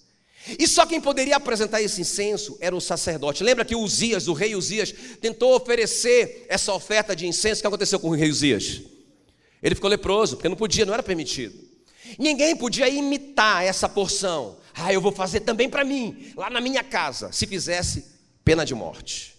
[0.59, 3.43] E só quem poderia apresentar esse incenso era o sacerdote.
[3.43, 7.61] Lembra que Uzias, o rei Uzias, tentou oferecer essa oferta de incenso.
[7.61, 8.83] O que aconteceu com o rei Uzias?
[9.63, 11.55] Ele ficou leproso, porque não podia, não era permitido.
[12.19, 14.57] Ninguém podia imitar essa porção.
[14.75, 17.31] Ah, eu vou fazer também para mim, lá na minha casa.
[17.33, 18.05] Se fizesse,
[18.45, 19.37] pena de morte.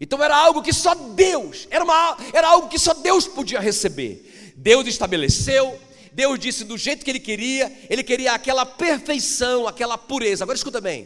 [0.00, 4.54] Então era algo que só Deus, era, uma, era algo que só Deus podia receber.
[4.56, 5.78] Deus estabeleceu,
[6.12, 10.44] Deus disse do jeito que Ele queria, Ele queria aquela perfeição, aquela pureza.
[10.44, 11.04] Agora escuta bem: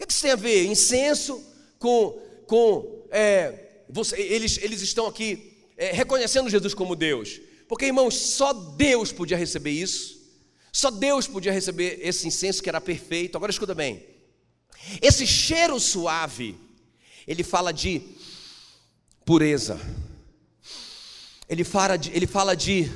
[0.00, 0.66] o que isso tem a ver?
[0.66, 1.42] Incenso
[1.78, 2.18] com.
[2.46, 7.40] com é, você, eles, eles estão aqui é, reconhecendo Jesus como Deus.
[7.68, 10.22] Porque, irmãos, só Deus podia receber isso.
[10.72, 13.36] Só Deus podia receber esse incenso que era perfeito.
[13.36, 14.04] Agora escuta bem.
[15.00, 16.56] Esse cheiro suave,
[17.26, 18.02] ele fala de
[19.24, 19.80] pureza.
[21.48, 22.90] Ele fala de, ele fala de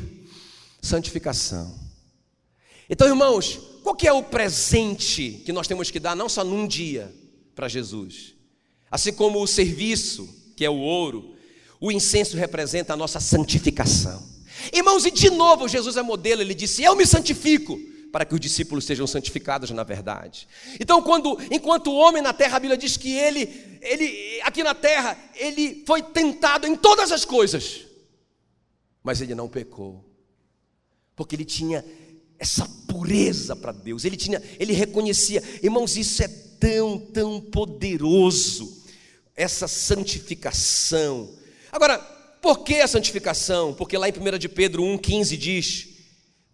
[0.81, 1.79] santificação.
[2.89, 6.67] Então, irmãos, qual que é o presente que nós temos que dar não só num
[6.67, 7.15] dia
[7.55, 8.35] para Jesus?
[8.91, 11.37] Assim como o serviço, que é o ouro,
[11.81, 14.27] o incenso representa a nossa santificação.
[14.73, 17.79] Irmãos, e de novo Jesus é modelo, ele disse: "Eu me santifico"
[18.11, 20.49] para que os discípulos sejam santificados na verdade.
[20.81, 24.75] Então, quando enquanto o homem na terra, a Bíblia diz que ele ele aqui na
[24.75, 27.83] terra, ele foi tentado em todas as coisas,
[29.03, 30.08] mas ele não pecou
[31.19, 31.85] porque ele tinha
[32.39, 34.05] essa pureza para Deus.
[34.05, 38.85] Ele tinha, ele reconhecia, irmãos, isso é tão, tão poderoso,
[39.35, 41.29] essa santificação.
[41.73, 41.99] Agora,
[42.41, 43.75] por que a santificação?
[43.75, 45.89] Porque lá em 1 de Pedro 1,15 diz: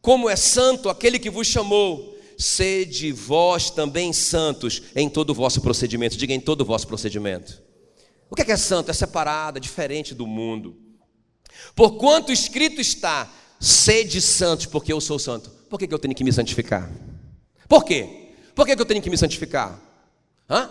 [0.01, 5.61] Como é santo aquele que vos chamou, sede vós também santos em todo o vosso
[5.61, 6.17] procedimento.
[6.17, 7.63] Diga em todo o vosso procedimento.
[8.31, 8.91] O que é, que é santo?
[8.91, 10.75] É separado, é diferente do mundo.
[11.77, 13.31] Porquanto escrito está:
[13.65, 15.49] Sede santos, porque eu sou santo.
[15.71, 16.93] Por que, que eu tenho que me santificar?
[17.67, 18.35] Por quê?
[18.55, 19.81] Por que, que eu tenho que me santificar?
[20.51, 20.69] Hã?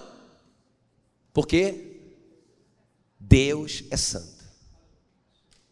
[1.34, 2.02] Porque
[3.20, 4.44] Deus é santo.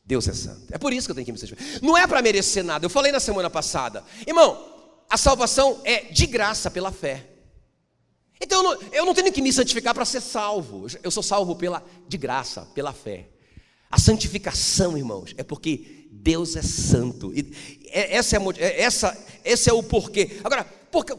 [0.04, 0.64] Deus é santo.
[0.72, 1.64] É por isso que eu tenho que me santificar.
[1.84, 2.88] Não é para merecer nada.
[2.88, 4.04] Eu falei na semana passada.
[4.26, 4.58] Irmão,
[5.08, 7.28] a salvação é de graça pela fé.
[8.42, 10.88] Então eu não, eu não tenho que me santificar para ser salvo.
[11.04, 13.30] Eu sou salvo pela de graça, pela fé.
[13.92, 17.34] A santificação, irmãos, é porque Deus é santo.
[17.34, 17.52] E
[17.90, 20.40] essa é, a, é, essa, esse é o porquê.
[20.44, 20.66] Agora,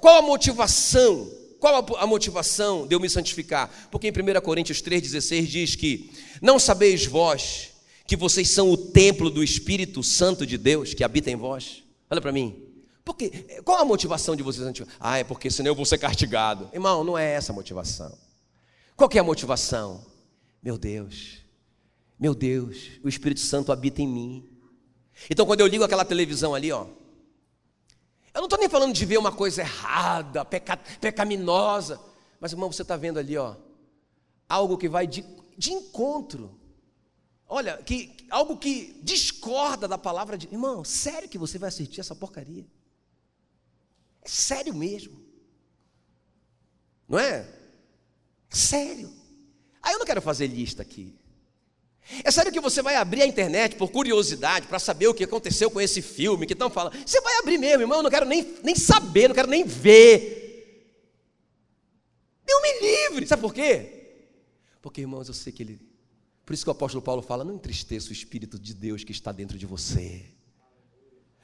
[0.00, 1.30] qual a motivação?
[1.58, 3.88] Qual a, motivação de eu me santificar?
[3.90, 6.10] Porque em 1 Coríntios 3,16 diz que
[6.42, 7.70] não sabeis vós
[8.06, 11.82] que vocês são o templo do Espírito Santo de Deus que habita em vós?
[12.10, 12.68] Olha para mim.
[13.04, 13.30] Porque,
[13.64, 14.82] qual a motivação de vocês?
[15.00, 16.68] Ah, é porque senão eu vou ser castigado.
[16.72, 18.16] Irmão, não é essa a motivação.
[18.96, 20.04] Qual é a motivação?
[20.62, 21.38] Meu Deus,
[22.18, 24.51] meu Deus, o Espírito Santo habita em mim.
[25.30, 26.86] Então, quando eu ligo aquela televisão ali, ó,
[28.34, 32.00] eu não estou nem falando de ver uma coisa errada, peca, pecaminosa,
[32.40, 33.56] mas irmão, você está vendo ali, ó,
[34.48, 35.24] algo que vai de,
[35.56, 36.58] de encontro.
[37.46, 40.46] Olha, que, algo que discorda da palavra de.
[40.46, 42.66] Irmão, sério que você vai assistir essa porcaria?
[44.22, 45.20] É sério mesmo.
[47.06, 47.46] Não é?
[48.48, 49.12] Sério.
[49.82, 51.14] Aí eu não quero fazer lista aqui.
[52.24, 55.70] É sério que você vai abrir a internet por curiosidade, para saber o que aconteceu
[55.70, 56.96] com esse filme que estão falando.
[57.06, 60.42] Você vai abrir mesmo, irmão, eu não quero nem, nem saber, não quero nem ver.
[62.44, 63.26] Deus me livre.
[63.26, 64.00] Sabe por quê?
[64.80, 65.80] Porque, irmãos, eu sei que ele.
[66.44, 69.32] Por isso que o apóstolo Paulo fala: não entristeça o Espírito de Deus que está
[69.32, 70.24] dentro de você.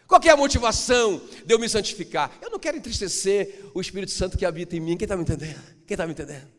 [0.06, 2.36] Qual é a motivação de eu me santificar?
[2.40, 4.96] Eu não quero entristecer o Espírito Santo que habita em mim.
[4.96, 5.62] Quem está me entendendo?
[5.86, 6.57] Quem está me entendendo?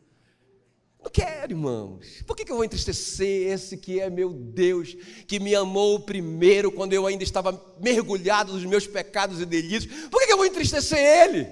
[1.10, 2.24] Não quero, irmãos.
[2.28, 4.96] Por que, eu vou entristecer esse que é meu Deus,
[5.26, 9.88] que me amou primeiro quando eu ainda estava mergulhado nos meus pecados e delitos?
[10.12, 11.48] Por que eu vou entristecer Ele?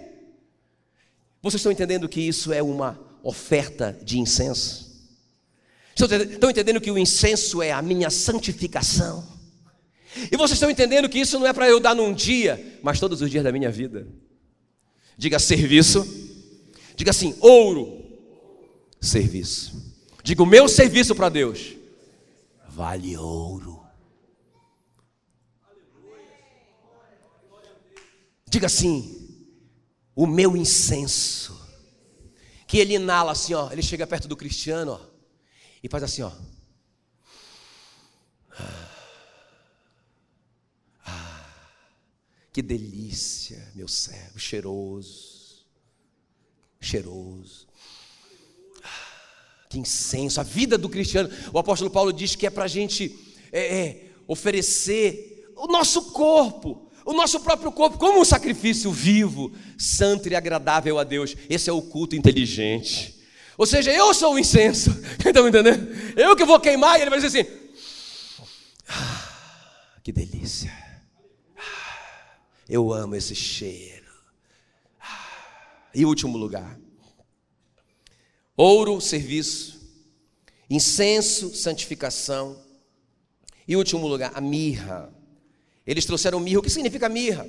[1.42, 4.96] Vocês estão entendendo que isso é uma oferta de incenso?
[5.96, 9.28] Estão entendendo que o incenso é a minha santificação?
[10.32, 13.24] E vocês estão entendendo que isso não é para eu dar num dia, mas todos
[13.24, 14.08] os dias da minha vida?
[15.18, 16.06] Diga serviço,
[16.96, 17.97] diga assim: ouro,
[19.08, 19.96] serviço.
[20.24, 21.76] Diga: o meu serviço para Deus
[22.68, 23.84] vale ouro.
[28.48, 29.28] Diga assim:
[30.16, 31.58] o meu incenso
[32.68, 35.00] que ele inala assim, ó, ele chega perto do cristiano, ó,
[35.82, 36.32] e faz assim, ó.
[41.06, 41.50] Ah,
[42.52, 45.66] que delícia, meu servo, cheiroso,
[46.82, 47.67] cheiroso.
[49.70, 51.30] Que incenso, a vida do cristiano.
[51.54, 53.18] O apóstolo Paulo diz que é para a gente
[53.52, 60.28] é, é, oferecer o nosso corpo o nosso próprio corpo como um sacrifício vivo, santo
[60.28, 61.38] e agradável a Deus.
[61.50, 63.18] Esse é o culto inteligente.
[63.58, 64.90] Ou seja, eu sou o incenso.
[65.26, 65.88] Está me entendendo?
[66.18, 67.50] Eu que vou queimar e ele vai dizer assim:
[68.90, 69.24] ah,
[70.04, 70.72] que delícia.
[71.58, 72.36] Ah,
[72.68, 74.12] eu amo esse cheiro.
[75.00, 76.78] Ah, e último lugar:
[78.58, 79.80] ouro, serviço,
[80.70, 82.60] incenso, santificação.
[83.68, 85.14] E último lugar, a mirra.
[85.86, 86.60] Eles trouxeram mirra.
[86.60, 87.48] O que significa mirra?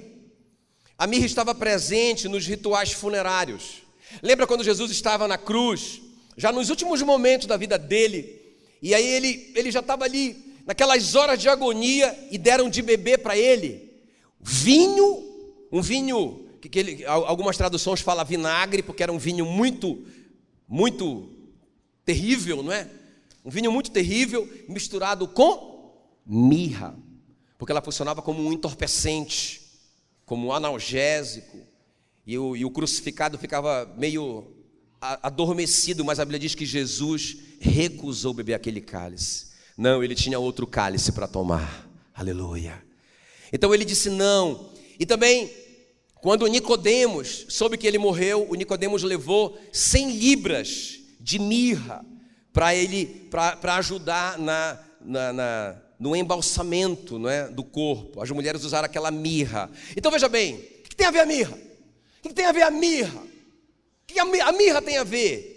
[0.97, 3.83] A mirra estava presente nos rituais funerários.
[4.23, 6.01] Lembra quando Jesus estava na cruz,
[6.37, 8.41] já nos últimos momentos da vida dele,
[8.81, 13.19] e aí ele, ele já estava ali, naquelas horas de agonia, e deram de beber
[13.19, 13.89] para ele
[14.41, 15.25] vinho,
[15.71, 20.05] um vinho, que, que ele, algumas traduções falam vinagre, porque era um vinho muito,
[20.69, 21.31] muito
[22.05, 22.89] terrível, não é?
[23.45, 25.97] Um vinho muito terrível, misturado com
[26.27, 26.95] mirra
[27.59, 29.61] porque ela funcionava como um entorpecente,
[30.25, 31.59] como um analgésico,
[32.25, 34.47] e o, e o crucificado ficava meio
[35.01, 39.49] adormecido, mas a Bíblia diz que Jesus recusou beber aquele cálice.
[39.77, 41.89] Não, ele tinha outro cálice para tomar.
[42.15, 42.83] Aleluia.
[43.53, 44.71] Então ele disse não.
[44.99, 45.51] E também,
[46.21, 52.05] quando Nicodemos soube que ele morreu, o Nicodemos levou 100 libras de mirra
[52.53, 58.21] para ele para ajudar na, na, na no embalsamento não é, do corpo.
[58.21, 59.71] As mulheres usaram aquela mirra.
[59.97, 61.59] Então veja bem, o que tem a ver a mirra?
[62.25, 63.21] O que tem a ver a mirra?
[63.21, 65.57] O que a mirra tem a ver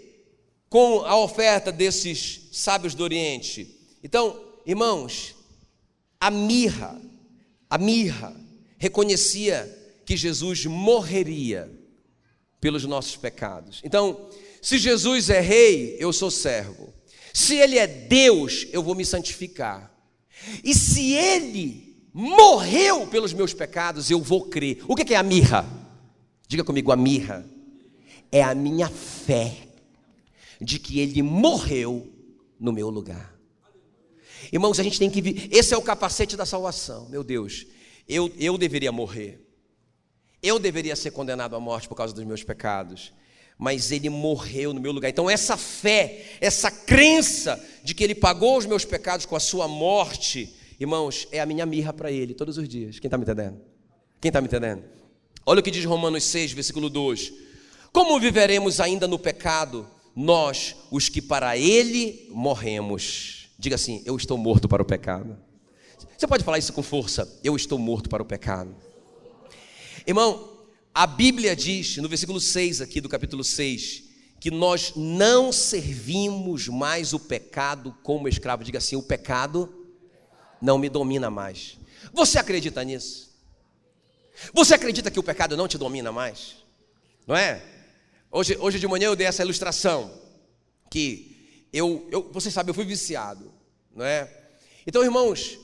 [0.68, 3.78] com a oferta desses sábios do Oriente?
[4.02, 5.34] Então, irmãos,
[6.20, 7.00] a mirra,
[7.68, 8.34] a mirra
[8.78, 11.70] reconhecia que Jesus morreria
[12.60, 13.80] pelos nossos pecados.
[13.84, 14.28] Então,
[14.60, 16.92] se Jesus é rei, eu sou servo.
[17.34, 19.92] Se ele é Deus, eu vou me santificar.
[20.62, 24.82] E se ele morreu pelos meus pecados, eu vou crer.
[24.86, 25.66] O que é a mirra?
[26.46, 27.44] Diga comigo, a mirra
[28.30, 29.68] é a minha fé
[30.60, 32.08] de que ele morreu
[32.60, 33.34] no meu lugar.
[34.52, 35.48] Irmãos, a gente tem que.
[35.50, 37.08] Esse é o capacete da salvação.
[37.08, 37.66] Meu Deus,
[38.08, 39.40] eu, eu deveria morrer.
[40.42, 43.12] Eu deveria ser condenado à morte por causa dos meus pecados
[43.62, 45.08] mas ele morreu no meu lugar.
[45.08, 49.68] Então, essa fé, essa crença de que ele pagou os meus pecados com a sua
[49.68, 52.98] morte, irmãos, é a minha mirra para ele todos os dias.
[52.98, 53.60] Quem está me entendendo?
[54.20, 54.82] Quem está me entendendo?
[55.46, 57.32] Olha o que diz Romanos 6, versículo 2:
[57.92, 63.48] Como viveremos ainda no pecado, nós, os que para ele morremos?
[63.56, 65.38] Diga assim: Eu estou morto para o pecado.
[66.18, 67.32] Você pode falar isso com força?
[67.44, 68.74] Eu estou morto para o pecado.
[70.06, 74.02] Irmão, a Bíblia diz, no versículo 6 aqui do capítulo 6,
[74.40, 78.64] que nós não servimos mais o pecado como escravo.
[78.64, 79.72] Diga assim: o pecado
[80.60, 81.78] não me domina mais.
[82.12, 83.30] Você acredita nisso?
[84.52, 86.56] Você acredita que o pecado não te domina mais?
[87.26, 87.62] Não é?
[88.30, 90.12] Hoje, hoje de manhã eu dei essa ilustração
[90.90, 93.52] que eu, eu você sabe, eu fui viciado,
[93.94, 94.28] não é?
[94.86, 95.58] Então, irmãos,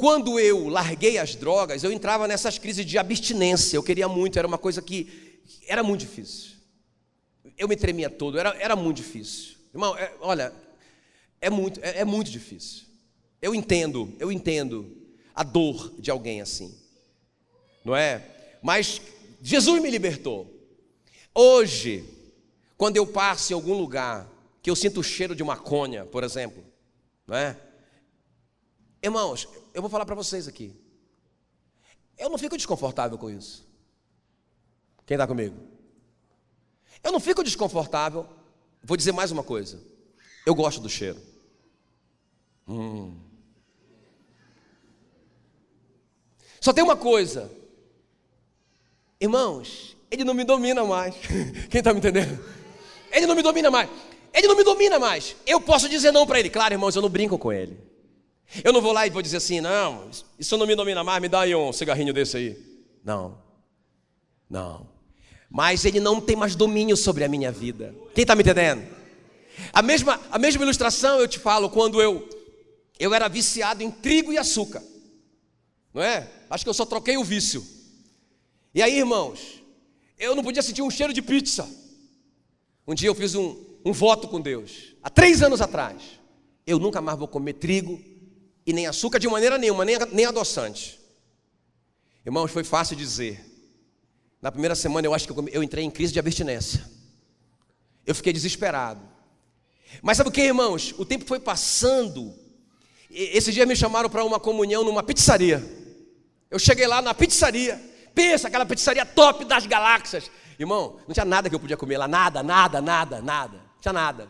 [0.00, 3.76] quando eu larguei as drogas, eu entrava nessas crises de abstinência.
[3.76, 6.52] Eu queria muito, era uma coisa que era muito difícil.
[7.58, 9.56] Eu me tremia todo, era, era muito difícil.
[9.74, 10.54] Irmão, é, olha,
[11.38, 12.86] é muito, é, é muito difícil.
[13.42, 14.90] Eu entendo, eu entendo
[15.34, 16.74] a dor de alguém assim,
[17.84, 18.26] não é?
[18.62, 19.02] Mas
[19.42, 20.50] Jesus me libertou.
[21.34, 22.06] Hoje,
[22.74, 24.26] quando eu passo em algum lugar
[24.62, 26.64] que eu sinto o cheiro de maconha, por exemplo,
[27.26, 27.54] não é?
[29.02, 30.74] Irmãos, eu vou falar para vocês aqui.
[32.18, 33.66] Eu não fico desconfortável com isso.
[35.06, 35.56] Quem está comigo?
[37.02, 38.26] Eu não fico desconfortável.
[38.82, 39.80] Vou dizer mais uma coisa.
[40.44, 41.20] Eu gosto do cheiro.
[42.68, 43.18] Hum.
[46.60, 47.50] Só tem uma coisa.
[49.18, 51.14] Irmãos, ele não me domina mais.
[51.70, 52.38] Quem está me entendendo?
[53.10, 53.88] Ele não me domina mais.
[54.32, 55.34] Ele não me domina mais.
[55.46, 56.50] Eu posso dizer não para ele.
[56.50, 57.89] Claro, irmãos, eu não brinco com ele.
[58.64, 61.28] Eu não vou lá e vou dizer assim, não, isso não me domina mais, me
[61.28, 62.58] dá aí um cigarrinho desse aí.
[63.04, 63.38] Não,
[64.48, 64.88] não.
[65.48, 67.94] Mas ele não tem mais domínio sobre a minha vida.
[68.14, 68.86] Quem está me entendendo?
[69.72, 72.28] A mesma, a mesma ilustração eu te falo quando eu,
[72.98, 74.82] eu era viciado em trigo e açúcar.
[75.94, 76.28] Não é?
[76.48, 77.64] Acho que eu só troquei o vício.
[78.74, 79.62] E aí, irmãos,
[80.18, 81.68] eu não podia sentir um cheiro de pizza.
[82.86, 86.20] Um dia eu fiz um, um voto com Deus, há três anos atrás.
[86.66, 88.09] Eu nunca mais vou comer trigo
[88.70, 90.98] e nem açúcar de maneira nenhuma, nem, nem adoçante.
[92.24, 93.44] Irmãos, foi fácil dizer.
[94.40, 96.88] Na primeira semana eu acho que eu, eu entrei em crise de abstinência.
[98.06, 99.00] Eu fiquei desesperado.
[100.00, 100.94] Mas sabe o que, irmãos?
[100.96, 102.32] O tempo foi passando.
[103.10, 105.62] Esse dia me chamaram para uma comunhão numa pizzaria.
[106.48, 107.80] Eu cheguei lá na pizzaria.
[108.14, 110.30] Pensa, aquela pizzaria top das galáxias.
[110.58, 112.06] Irmão, não tinha nada que eu podia comer lá.
[112.06, 113.56] Nada, nada, nada, nada.
[113.56, 114.28] Não tinha nada.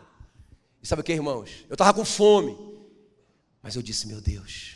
[0.81, 1.65] E sabe o que, irmãos?
[1.69, 2.70] Eu estava com fome.
[3.61, 4.75] Mas eu disse, meu Deus,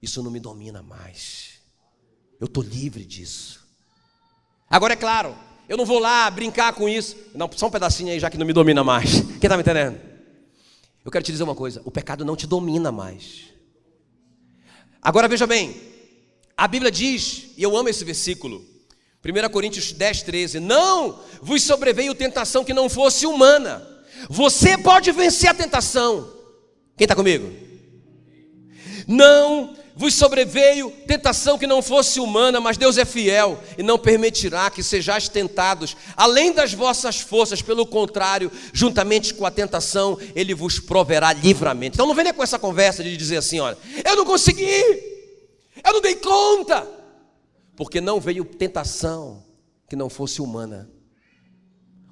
[0.00, 1.60] isso não me domina mais.
[2.40, 3.66] Eu estou livre disso.
[4.68, 5.36] Agora é claro,
[5.68, 7.16] eu não vou lá brincar com isso.
[7.34, 9.20] Não, só um pedacinho aí já que não me domina mais.
[9.40, 10.00] Quem está me entendendo?
[11.04, 13.44] Eu quero te dizer uma coisa: o pecado não te domina mais.
[15.00, 15.80] Agora veja bem,
[16.56, 18.64] a Bíblia diz, e eu amo esse versículo,
[19.24, 23.86] 1 Coríntios 10, 13: Não vos sobreveio tentação que não fosse humana.
[24.28, 26.32] Você pode vencer a tentação.
[26.96, 27.65] Quem está comigo?
[29.06, 34.70] Não vos sobreveio tentação que não fosse humana, mas Deus é fiel e não permitirá
[34.70, 40.78] que sejais tentados além das vossas forças, pelo contrário, juntamente com a tentação, Ele vos
[40.78, 41.96] proverá livramento.
[41.96, 44.82] Então não venha com essa conversa de dizer assim: olha, eu não consegui,
[45.82, 46.86] eu não dei conta,
[47.74, 49.42] porque não veio tentação
[49.88, 50.90] que não fosse humana.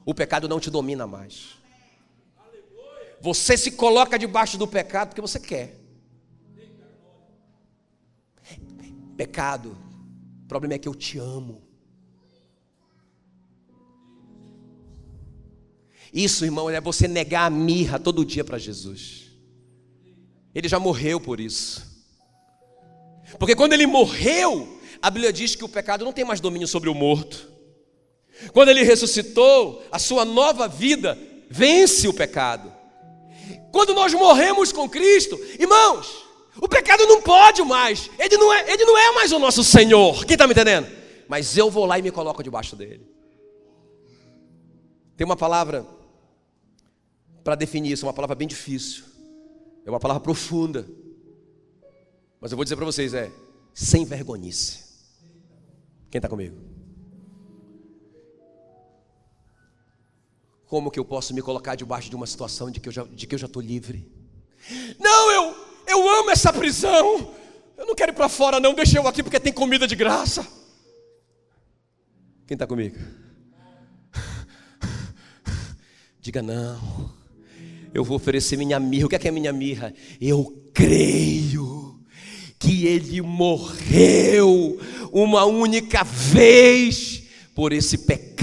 [0.07, 1.55] O pecado não te domina mais.
[3.21, 5.84] Você se coloca debaixo do pecado porque você quer.
[9.17, 9.77] Pecado,
[10.45, 11.63] o problema é que eu te amo.
[16.13, 19.25] Isso, irmão, é você negar a mirra todo dia para Jesus.
[20.55, 21.93] Ele já morreu por isso.
[23.39, 26.89] Porque quando ele morreu, a Bíblia diz que o pecado não tem mais domínio sobre
[26.89, 27.53] o morto.
[28.53, 31.19] Quando ele ressuscitou, a sua nova vida
[31.51, 32.73] vence o pecado.
[33.73, 36.24] Quando nós morremos com Cristo, irmãos,
[36.61, 38.11] o pecado não pode mais.
[38.19, 40.25] Ele não é, ele não é mais o nosso Senhor.
[40.25, 40.89] Quem está me entendendo?
[41.29, 43.07] Mas eu vou lá e me coloco debaixo dele.
[45.17, 45.87] Tem uma palavra
[47.43, 49.05] para definir isso, uma palavra bem difícil.
[49.85, 50.89] É uma palavra profunda.
[52.41, 53.31] Mas eu vou dizer para vocês, é
[53.73, 54.85] sem vergonhice.
[56.11, 56.57] Quem está comigo?
[60.67, 63.63] Como que eu posso me colocar debaixo de uma situação de que eu já estou
[63.63, 64.11] livre?
[64.99, 65.55] Não, eu,
[65.87, 67.35] eu amo essa prisão.
[67.77, 68.75] Eu não quero ir para fora, não.
[68.75, 70.47] Deixa eu aqui porque tem comida de graça.
[72.47, 72.97] Quem está comigo?
[76.21, 77.13] Diga não.
[77.93, 79.07] Eu vou oferecer minha mirra.
[79.07, 79.93] O que é, que é minha mirra?
[80.21, 82.01] Eu creio
[82.59, 84.81] que Ele morreu
[85.13, 87.23] uma única vez
[87.55, 88.34] por esse pecado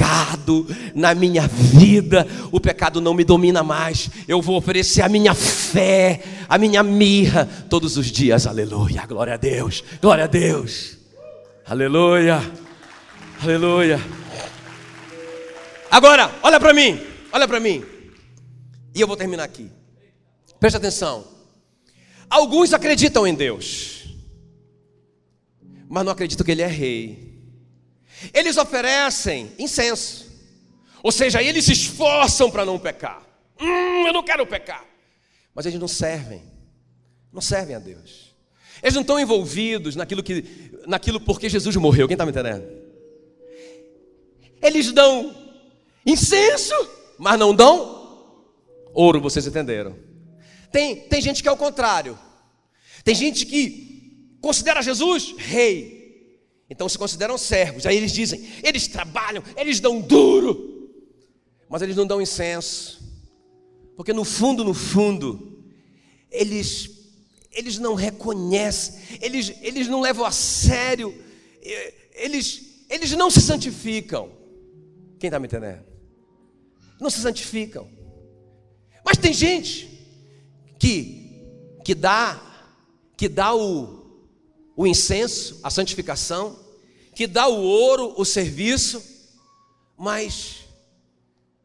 [0.94, 4.10] na minha vida, o pecado não me domina mais.
[4.28, 8.48] Eu vou oferecer a minha fé, a minha mirra todos os dias.
[8.48, 9.06] Aleluia.
[9.06, 9.84] Glória a Deus.
[10.02, 10.98] Glória a Deus.
[11.66, 12.42] Aleluia.
[13.42, 14.00] Aleluia.
[15.90, 17.00] Agora, olha para mim.
[17.32, 17.84] Olha para mim.
[18.94, 19.70] E eu vou terminar aqui.
[20.60, 21.26] Preste atenção.
[22.30, 24.06] Alguns acreditam em Deus,
[25.90, 27.31] mas não acreditam que Ele é rei.
[28.34, 30.32] Eles oferecem incenso,
[31.04, 33.26] ou seja, eles se esforçam para não pecar.
[33.60, 34.86] Hum, eu não quero pecar,
[35.54, 36.44] mas eles não servem,
[37.32, 38.32] não servem a Deus.
[38.82, 42.08] Eles não estão envolvidos naquilo que, naquilo porque Jesus morreu.
[42.08, 42.68] Quem está me entendendo?
[44.62, 45.36] Eles dão
[46.06, 46.74] incenso,
[47.18, 48.26] mas não dão
[48.94, 49.22] ouro.
[49.22, 49.96] Vocês entenderam?
[50.72, 52.18] Tem, tem gente que é o contrário.
[53.04, 56.01] Tem gente que considera Jesus rei,
[56.72, 57.86] então se consideram servos.
[57.86, 60.90] Aí eles dizem: eles trabalham, eles dão duro,
[61.70, 63.04] mas eles não dão incenso,
[63.98, 65.62] porque no fundo, no fundo,
[66.32, 67.02] eles
[67.52, 71.14] eles não reconhecem, eles, eles não levam a sério,
[72.14, 74.32] eles, eles não se santificam.
[75.20, 75.84] Quem está me entendendo?
[77.02, 77.90] Não se santificam.
[79.04, 79.90] Mas tem gente
[80.80, 81.44] que,
[81.84, 82.42] que dá,
[83.18, 84.01] que dá o,
[84.76, 86.58] o incenso, a santificação,
[87.14, 89.02] que dá o ouro, o serviço,
[89.98, 90.62] mas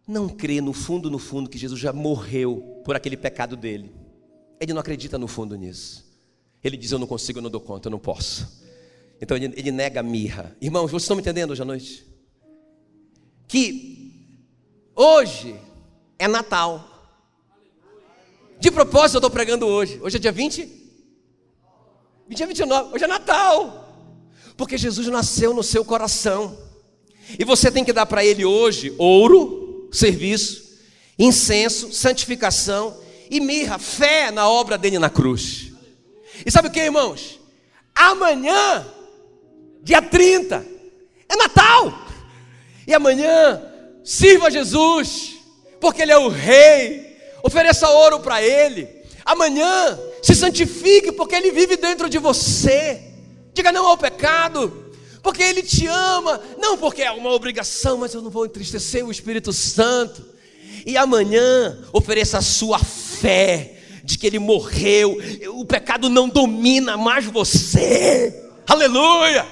[0.07, 3.93] não crê no fundo, no fundo, que Jesus já morreu por aquele pecado dele.
[4.61, 6.05] Ele não acredita no fundo nisso.
[6.63, 8.65] Ele diz: Eu não consigo, eu não dou conta, eu não posso.
[9.21, 10.57] Então ele, ele nega a mirra.
[10.61, 12.07] Irmãos, vocês estão me entendendo hoje à noite?
[13.49, 14.39] Que
[14.95, 15.59] hoje
[16.19, 16.93] é Natal.
[18.59, 20.01] De propósito, eu estou pregando hoje.
[20.03, 20.76] Hoje é dia 20?
[22.29, 23.85] Dia 29, hoje é Natal.
[24.57, 26.59] Porque Jesus nasceu no seu coração.
[27.39, 30.79] E você tem que dar para ele hoje ouro, serviço,
[31.19, 32.97] incenso, santificação
[33.31, 35.73] e mirra, fé na obra dele na cruz.
[36.45, 37.41] E sabe o que, irmãos?
[37.95, 38.87] Amanhã,
[39.83, 40.67] dia 30,
[41.29, 42.07] é Natal.
[42.87, 43.63] E amanhã,
[44.05, 45.37] sirva Jesus,
[45.81, 47.17] porque Ele é o Rei.
[47.43, 48.89] Ofereça ouro para Ele.
[49.25, 53.01] Amanhã, se santifique, porque Ele vive dentro de você.
[53.55, 56.41] Diga não ao pecado, porque Ele te ama.
[56.59, 60.27] Não porque é uma obrigação, mas eu não vou entristecer o Espírito Santo.
[60.85, 65.17] E amanhã, ofereça a sua fé de que Ele morreu.
[65.51, 68.51] O pecado não domina mais você.
[68.67, 69.47] Aleluia!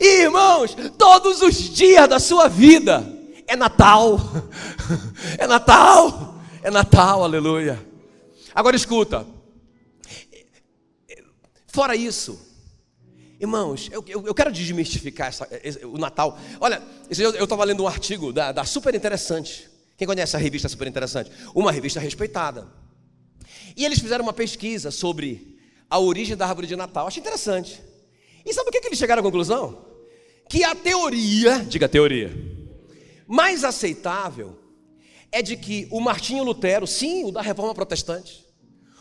[0.00, 3.08] E, irmãos, todos os dias da sua vida
[3.46, 4.18] é Natal.
[5.38, 6.34] É Natal.
[6.64, 7.78] É Natal, aleluia.
[8.52, 9.24] Agora escuta.
[11.72, 12.40] Fora isso,
[13.38, 15.46] irmãos, eu, eu, eu quero desmistificar essa,
[15.86, 16.36] o Natal.
[16.60, 19.70] Olha, eu estava lendo um artigo da, da Super Interessante.
[19.96, 21.30] Quem conhece a revista Super Interessante?
[21.54, 22.66] Uma revista respeitada.
[23.76, 25.58] E eles fizeram uma pesquisa sobre
[25.88, 27.06] a origem da árvore de Natal.
[27.06, 27.80] Achei interessante.
[28.44, 29.86] E sabe o que, que eles chegaram à conclusão?
[30.48, 32.32] Que a teoria, diga teoria,
[33.28, 34.58] mais aceitável
[35.30, 38.44] é de que o Martinho Lutero, sim, o da reforma protestante,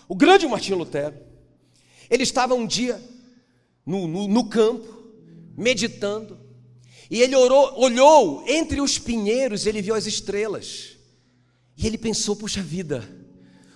[0.08, 1.29] o grande Martinho Lutero,
[2.10, 3.02] ele estava um dia
[3.86, 5.04] no, no, no campo,
[5.58, 6.40] meditando,
[7.10, 10.98] e ele orou, olhou entre os pinheiros, ele viu as estrelas,
[11.78, 13.08] e ele pensou: puxa vida,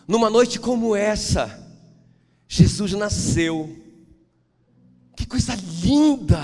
[0.08, 1.68] numa noite como essa,
[2.48, 3.76] Jesus nasceu,
[5.18, 6.44] que coisa linda!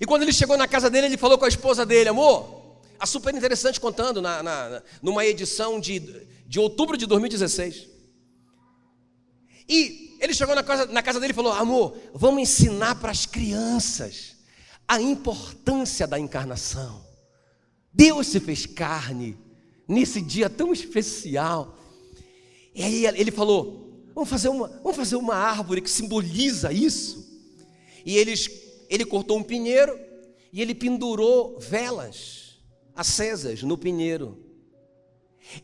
[0.00, 3.06] E quando ele chegou na casa dele, ele falou com a esposa dele: amor, a
[3.06, 6.00] super interessante contando na, na, numa edição de,
[6.46, 7.97] de outubro de 2016.
[9.68, 13.26] E ele chegou na casa, na casa dele e falou: Amor, vamos ensinar para as
[13.26, 14.36] crianças
[14.86, 17.04] a importância da encarnação.
[17.92, 19.36] Deus se fez carne
[19.86, 21.78] nesse dia tão especial.
[22.74, 27.28] E aí ele falou: Vamos fazer uma, vamos fazer uma árvore que simboliza isso.
[28.04, 28.50] E eles,
[28.88, 29.98] ele cortou um pinheiro
[30.52, 32.58] e ele pendurou velas
[32.96, 34.44] acesas no pinheiro.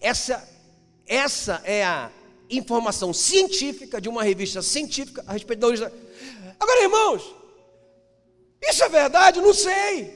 [0.00, 0.48] Essa,
[1.06, 2.12] essa é a
[2.50, 5.88] informação científica de uma revista científica a respeito da origem.
[6.58, 7.34] Agora, irmãos,
[8.62, 9.40] isso é verdade?
[9.40, 10.12] Não sei.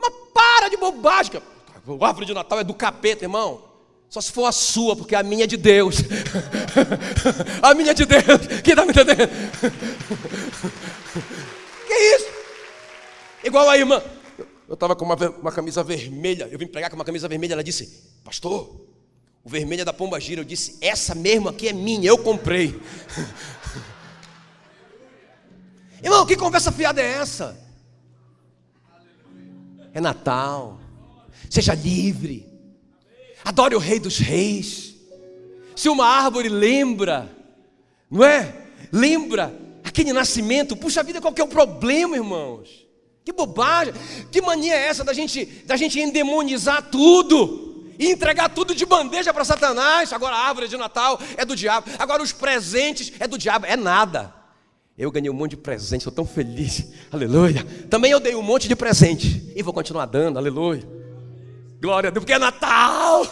[0.00, 1.40] Mas para de bobagem.
[1.86, 3.70] O árvore de Natal é do capeta, irmão.
[4.08, 5.98] Só se for a sua, porque a minha é de Deus.
[7.62, 8.24] a minha é de Deus.
[8.62, 9.30] Quem está me entendendo?
[11.86, 12.26] que isso?
[13.44, 14.02] Igual a irmã.
[14.68, 17.64] Eu estava com uma, uma, camisa vermelha, eu vim pregar com uma camisa vermelha, ela
[17.64, 18.80] disse, pastor,
[19.44, 20.40] o vermelho é da pomba gira.
[20.40, 22.80] Eu disse, essa mesmo aqui é minha, eu comprei.
[26.02, 27.58] Irmão, que conversa fiada é essa?
[29.92, 30.78] É Natal.
[31.48, 32.48] Seja livre.
[33.44, 34.94] Adore o Rei dos Reis.
[35.74, 37.34] Se uma árvore lembra,
[38.10, 38.54] não é?
[38.92, 40.76] Lembra aquele nascimento.
[40.76, 42.86] Puxa vida, qual que é o problema, irmãos?
[43.24, 43.94] Que bobagem!
[44.30, 47.69] Que mania é essa da gente, da gente endemonizar tudo
[48.00, 50.10] e entregar tudo de bandeja para Satanás?
[50.10, 53.76] Agora a árvore de Natal é do diabo, agora os presentes é do diabo, é
[53.76, 54.34] nada.
[54.96, 57.62] Eu ganhei um monte de presente, estou tão feliz, aleluia.
[57.90, 60.82] Também eu dei um monte de presente e vou continuar dando, aleluia.
[61.78, 63.26] Glória a Deus, porque é Natal.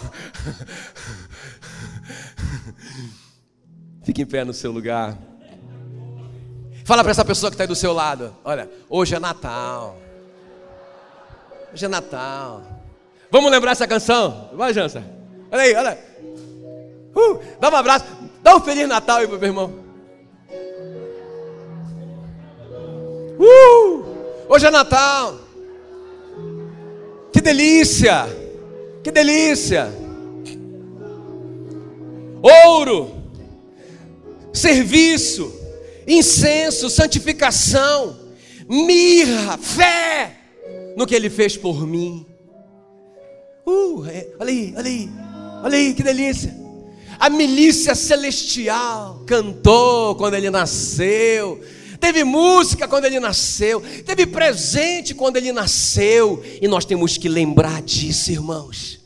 [4.05, 5.17] Fique em pé no seu lugar.
[6.85, 9.99] Fala para essa pessoa que está aí do seu lado: olha, hoje é Natal.
[11.73, 12.78] Hoje é Natal.
[13.31, 14.51] Vamos lembrar essa canção?
[14.55, 15.05] Vai, Jansa.
[15.51, 15.99] Olha aí, olha.
[17.15, 18.05] Uh, dá um abraço.
[18.43, 19.75] Dá um Feliz Natal aí pro meu irmão.
[23.39, 24.05] Uh,
[24.49, 25.39] hoje é Natal.
[27.33, 28.27] Que delícia.
[29.03, 29.93] Que delícia.
[32.43, 33.17] Ouro.
[34.53, 35.59] Serviço
[36.09, 38.19] incenso, santificação,
[38.67, 40.37] mirra, fé
[40.97, 42.27] no que ele fez por mim.
[43.69, 45.11] Uh, é, olha aí, olha aí,
[45.63, 46.57] olha aí, que delícia.
[47.19, 51.61] A milícia celestial cantou quando ele nasceu.
[52.01, 57.83] Teve música quando ele nasceu, teve presente quando ele nasceu, e nós temos que lembrar
[57.83, 59.01] disso, irmãos.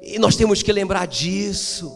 [0.00, 1.92] E nós temos que lembrar disso.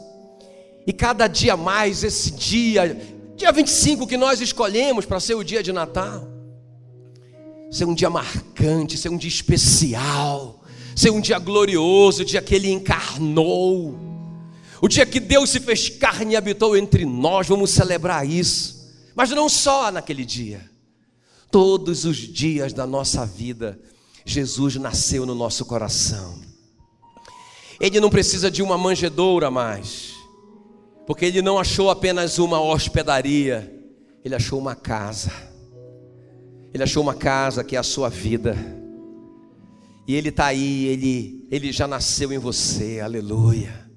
[0.84, 5.62] E cada dia mais esse dia Dia 25 que nós escolhemos para ser o dia
[5.62, 6.28] de Natal.
[7.70, 10.62] Ser um dia marcante, ser um dia especial,
[10.94, 13.98] ser um dia glorioso, o dia que ele encarnou.
[14.80, 18.92] O dia que Deus se fez carne e habitou entre nós, vamos celebrar isso.
[19.14, 20.70] Mas não só naquele dia.
[21.50, 23.80] Todos os dias da nossa vida,
[24.24, 26.38] Jesus nasceu no nosso coração.
[27.80, 30.14] Ele não precisa de uma manjedoura mais,
[31.06, 33.72] porque ele não achou apenas uma hospedaria,
[34.24, 35.30] ele achou uma casa.
[36.72, 38.56] Ele achou uma casa que é a sua vida.
[40.06, 43.88] E ele está aí, ele, ele já nasceu em você, aleluia.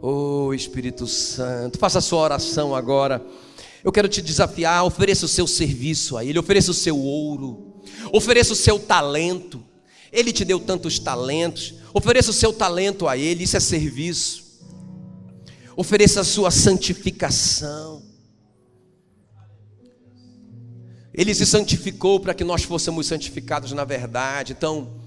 [0.00, 3.24] Oh Espírito Santo, faça a sua oração agora.
[3.84, 8.52] Eu quero te desafiar, ofereça o seu serviço a Ele, ofereça o seu ouro, ofereça
[8.52, 9.62] o seu talento.
[10.12, 14.50] Ele te deu tantos talentos, ofereça o seu talento a Ele, isso é serviço.
[15.76, 18.02] Ofereça a sua santificação.
[21.12, 24.52] Ele se santificou para que nós fôssemos santificados na verdade.
[24.52, 24.99] Então,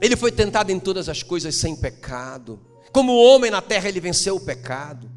[0.00, 2.60] ele foi tentado em todas as coisas sem pecado.
[2.92, 5.10] Como homem na terra, ele venceu o pecado.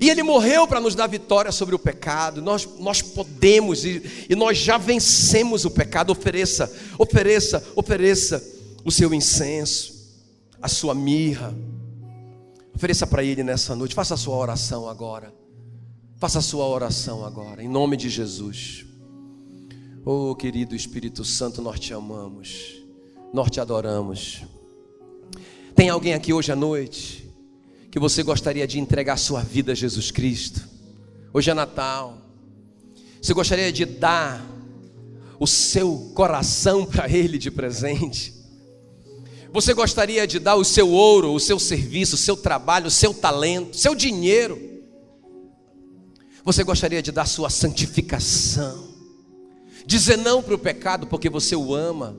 [0.00, 2.42] E ele morreu para nos dar vitória sobre o pecado.
[2.42, 6.10] Nós, nós podemos e, e nós já vencemos o pecado.
[6.10, 8.44] Ofereça, ofereça, ofereça
[8.84, 9.94] o seu incenso,
[10.60, 11.54] a sua mirra.
[12.74, 13.94] Ofereça para ele nessa noite.
[13.94, 15.32] Faça a sua oração agora.
[16.18, 18.86] Faça a sua oração agora, em nome de Jesus.
[20.04, 22.82] Oh, querido Espírito Santo, nós te amamos,
[23.34, 24.42] nós te adoramos.
[25.74, 27.28] Tem alguém aqui hoje à noite
[27.90, 30.62] que você gostaria de entregar sua vida a Jesus Cristo?
[31.32, 32.16] Hoje é Natal.
[33.20, 34.40] Você gostaria de dar
[35.40, 38.32] o seu coração para Ele de presente?
[39.52, 43.12] Você gostaria de dar o seu ouro, o seu serviço, o seu trabalho, o seu
[43.12, 44.60] talento, o seu dinheiro?
[46.44, 48.94] Você gostaria de dar sua santificação?
[49.86, 52.16] dizer não para o pecado porque você o ama.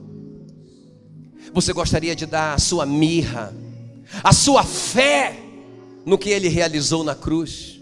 [1.56, 3.50] Você gostaria de dar a sua mirra,
[4.22, 5.38] a sua fé
[6.04, 7.80] no que ele realizou na cruz.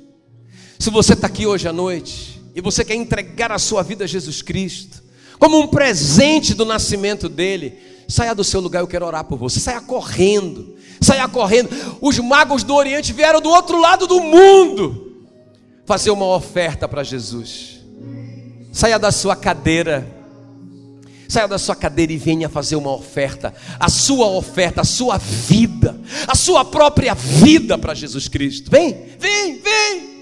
[0.79, 4.07] Se você está aqui hoje à noite e você quer entregar a sua vida a
[4.07, 5.03] Jesus Cristo,
[5.41, 9.59] como um presente do nascimento dele, saia do seu lugar, eu quero orar por você.
[9.59, 11.68] Saia correndo, saia correndo.
[12.01, 15.16] Os magos do Oriente vieram do outro lado do mundo
[15.85, 17.81] fazer uma oferta para Jesus.
[18.72, 20.14] Saia da sua cadeira.
[21.35, 23.53] Saia da sua cadeira e venha fazer uma oferta.
[23.80, 28.70] A sua oferta, a sua vida, a sua própria vida para Jesus Cristo.
[28.70, 30.14] Vem, vem, vem.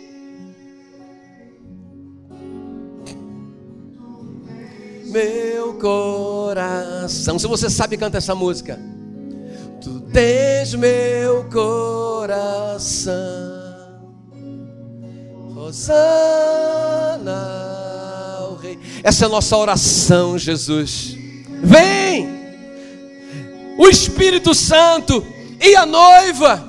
[5.05, 7.39] Meu coração.
[7.39, 8.81] Se você sabe cantar essa música.
[9.83, 13.13] Tu tens meu coração.
[15.55, 17.03] Rosana
[19.03, 21.17] Essa é a nossa oração, Jesus.
[21.63, 22.29] Vem!
[23.79, 25.25] O Espírito Santo
[25.61, 26.63] e a noiva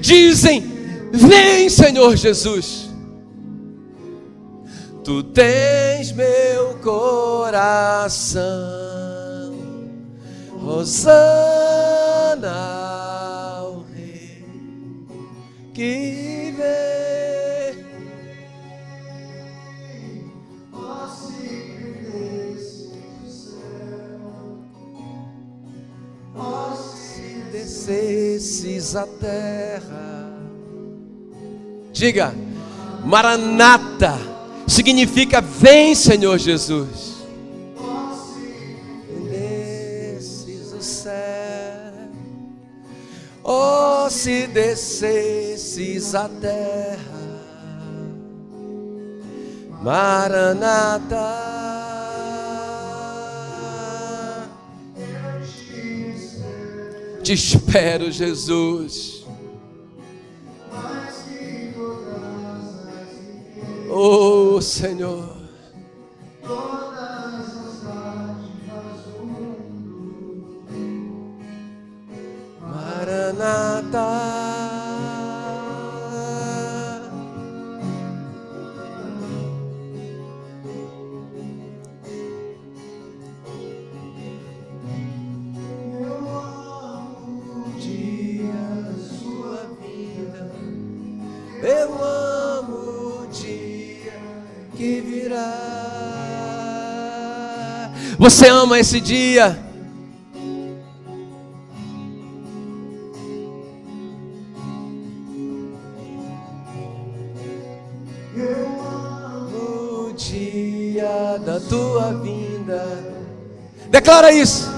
[0.00, 0.62] dizem:
[1.12, 2.86] Vem, Senhor Jesus.
[5.02, 8.44] Tu tens meu coração,
[10.60, 11.26] Rosana,
[13.60, 14.44] ao Rei
[15.72, 17.05] que vem.
[26.76, 30.38] Se descesses a terra.
[31.92, 32.34] Diga,
[33.04, 34.18] Maranata
[34.66, 37.16] significa vem, Senhor Jesus.
[43.48, 46.98] Oh, se descesses a terra,
[49.80, 51.65] Maranata.
[57.26, 59.26] Te espero, Jesus.
[63.90, 65.34] Oh, Senhor.
[72.60, 74.15] Maranata.
[98.28, 99.56] Você ama esse dia?
[108.34, 112.84] Eu amo o dia da tua vinda.
[113.90, 114.68] Declara isso.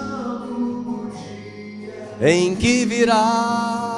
[2.21, 3.98] Em que virá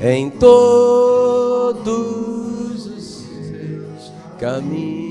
[0.00, 1.86] em todos
[2.86, 5.08] os seus caminhos.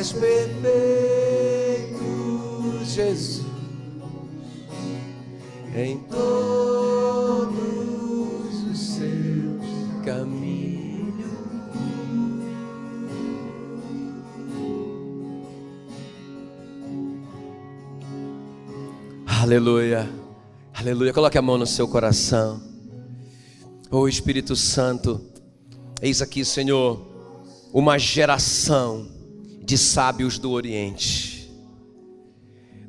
[0.00, 2.00] És perfeito,
[2.84, 3.39] Jesus,
[19.50, 20.08] Aleluia,
[20.72, 21.12] aleluia.
[21.12, 22.62] Coloque a mão no seu coração.
[23.90, 25.20] Oh Espírito Santo,
[26.00, 27.04] eis aqui, Senhor,
[27.72, 29.08] uma geração
[29.60, 31.50] de sábios do Oriente.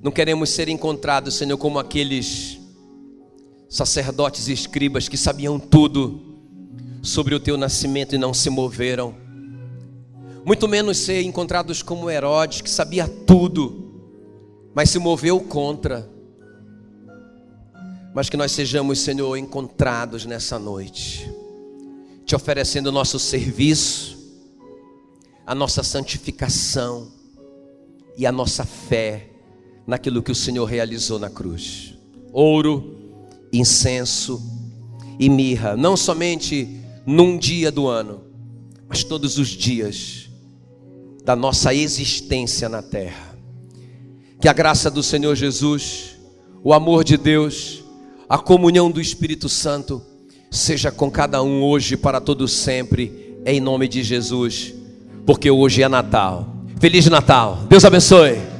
[0.03, 2.59] Não queremos ser encontrados, Senhor, como aqueles
[3.67, 6.21] sacerdotes e escribas que sabiam tudo
[7.01, 9.15] sobre o teu nascimento e não se moveram.
[10.45, 14.03] Muito menos ser encontrados como Herodes, que sabia tudo,
[14.75, 16.10] mas se moveu contra.
[18.13, 21.31] Mas que nós sejamos, Senhor, encontrados nessa noite,
[22.25, 24.17] te oferecendo o nosso serviço,
[25.45, 27.11] a nossa santificação
[28.17, 29.29] e a nossa fé
[29.87, 31.97] naquilo que o Senhor realizou na cruz.
[32.33, 32.97] Ouro,
[33.51, 34.41] incenso
[35.19, 38.23] e mirra, não somente num dia do ano,
[38.87, 40.29] mas todos os dias
[41.23, 43.37] da nossa existência na terra.
[44.39, 46.17] Que a graça do Senhor Jesus,
[46.63, 47.80] o amor de Deus,
[48.31, 50.01] a comunhão do Espírito Santo
[50.49, 54.73] seja com cada um hoje para todo sempre, em nome de Jesus,
[55.25, 56.47] porque hoje é Natal.
[56.79, 57.59] Feliz Natal.
[57.67, 58.50] Deus abençoe.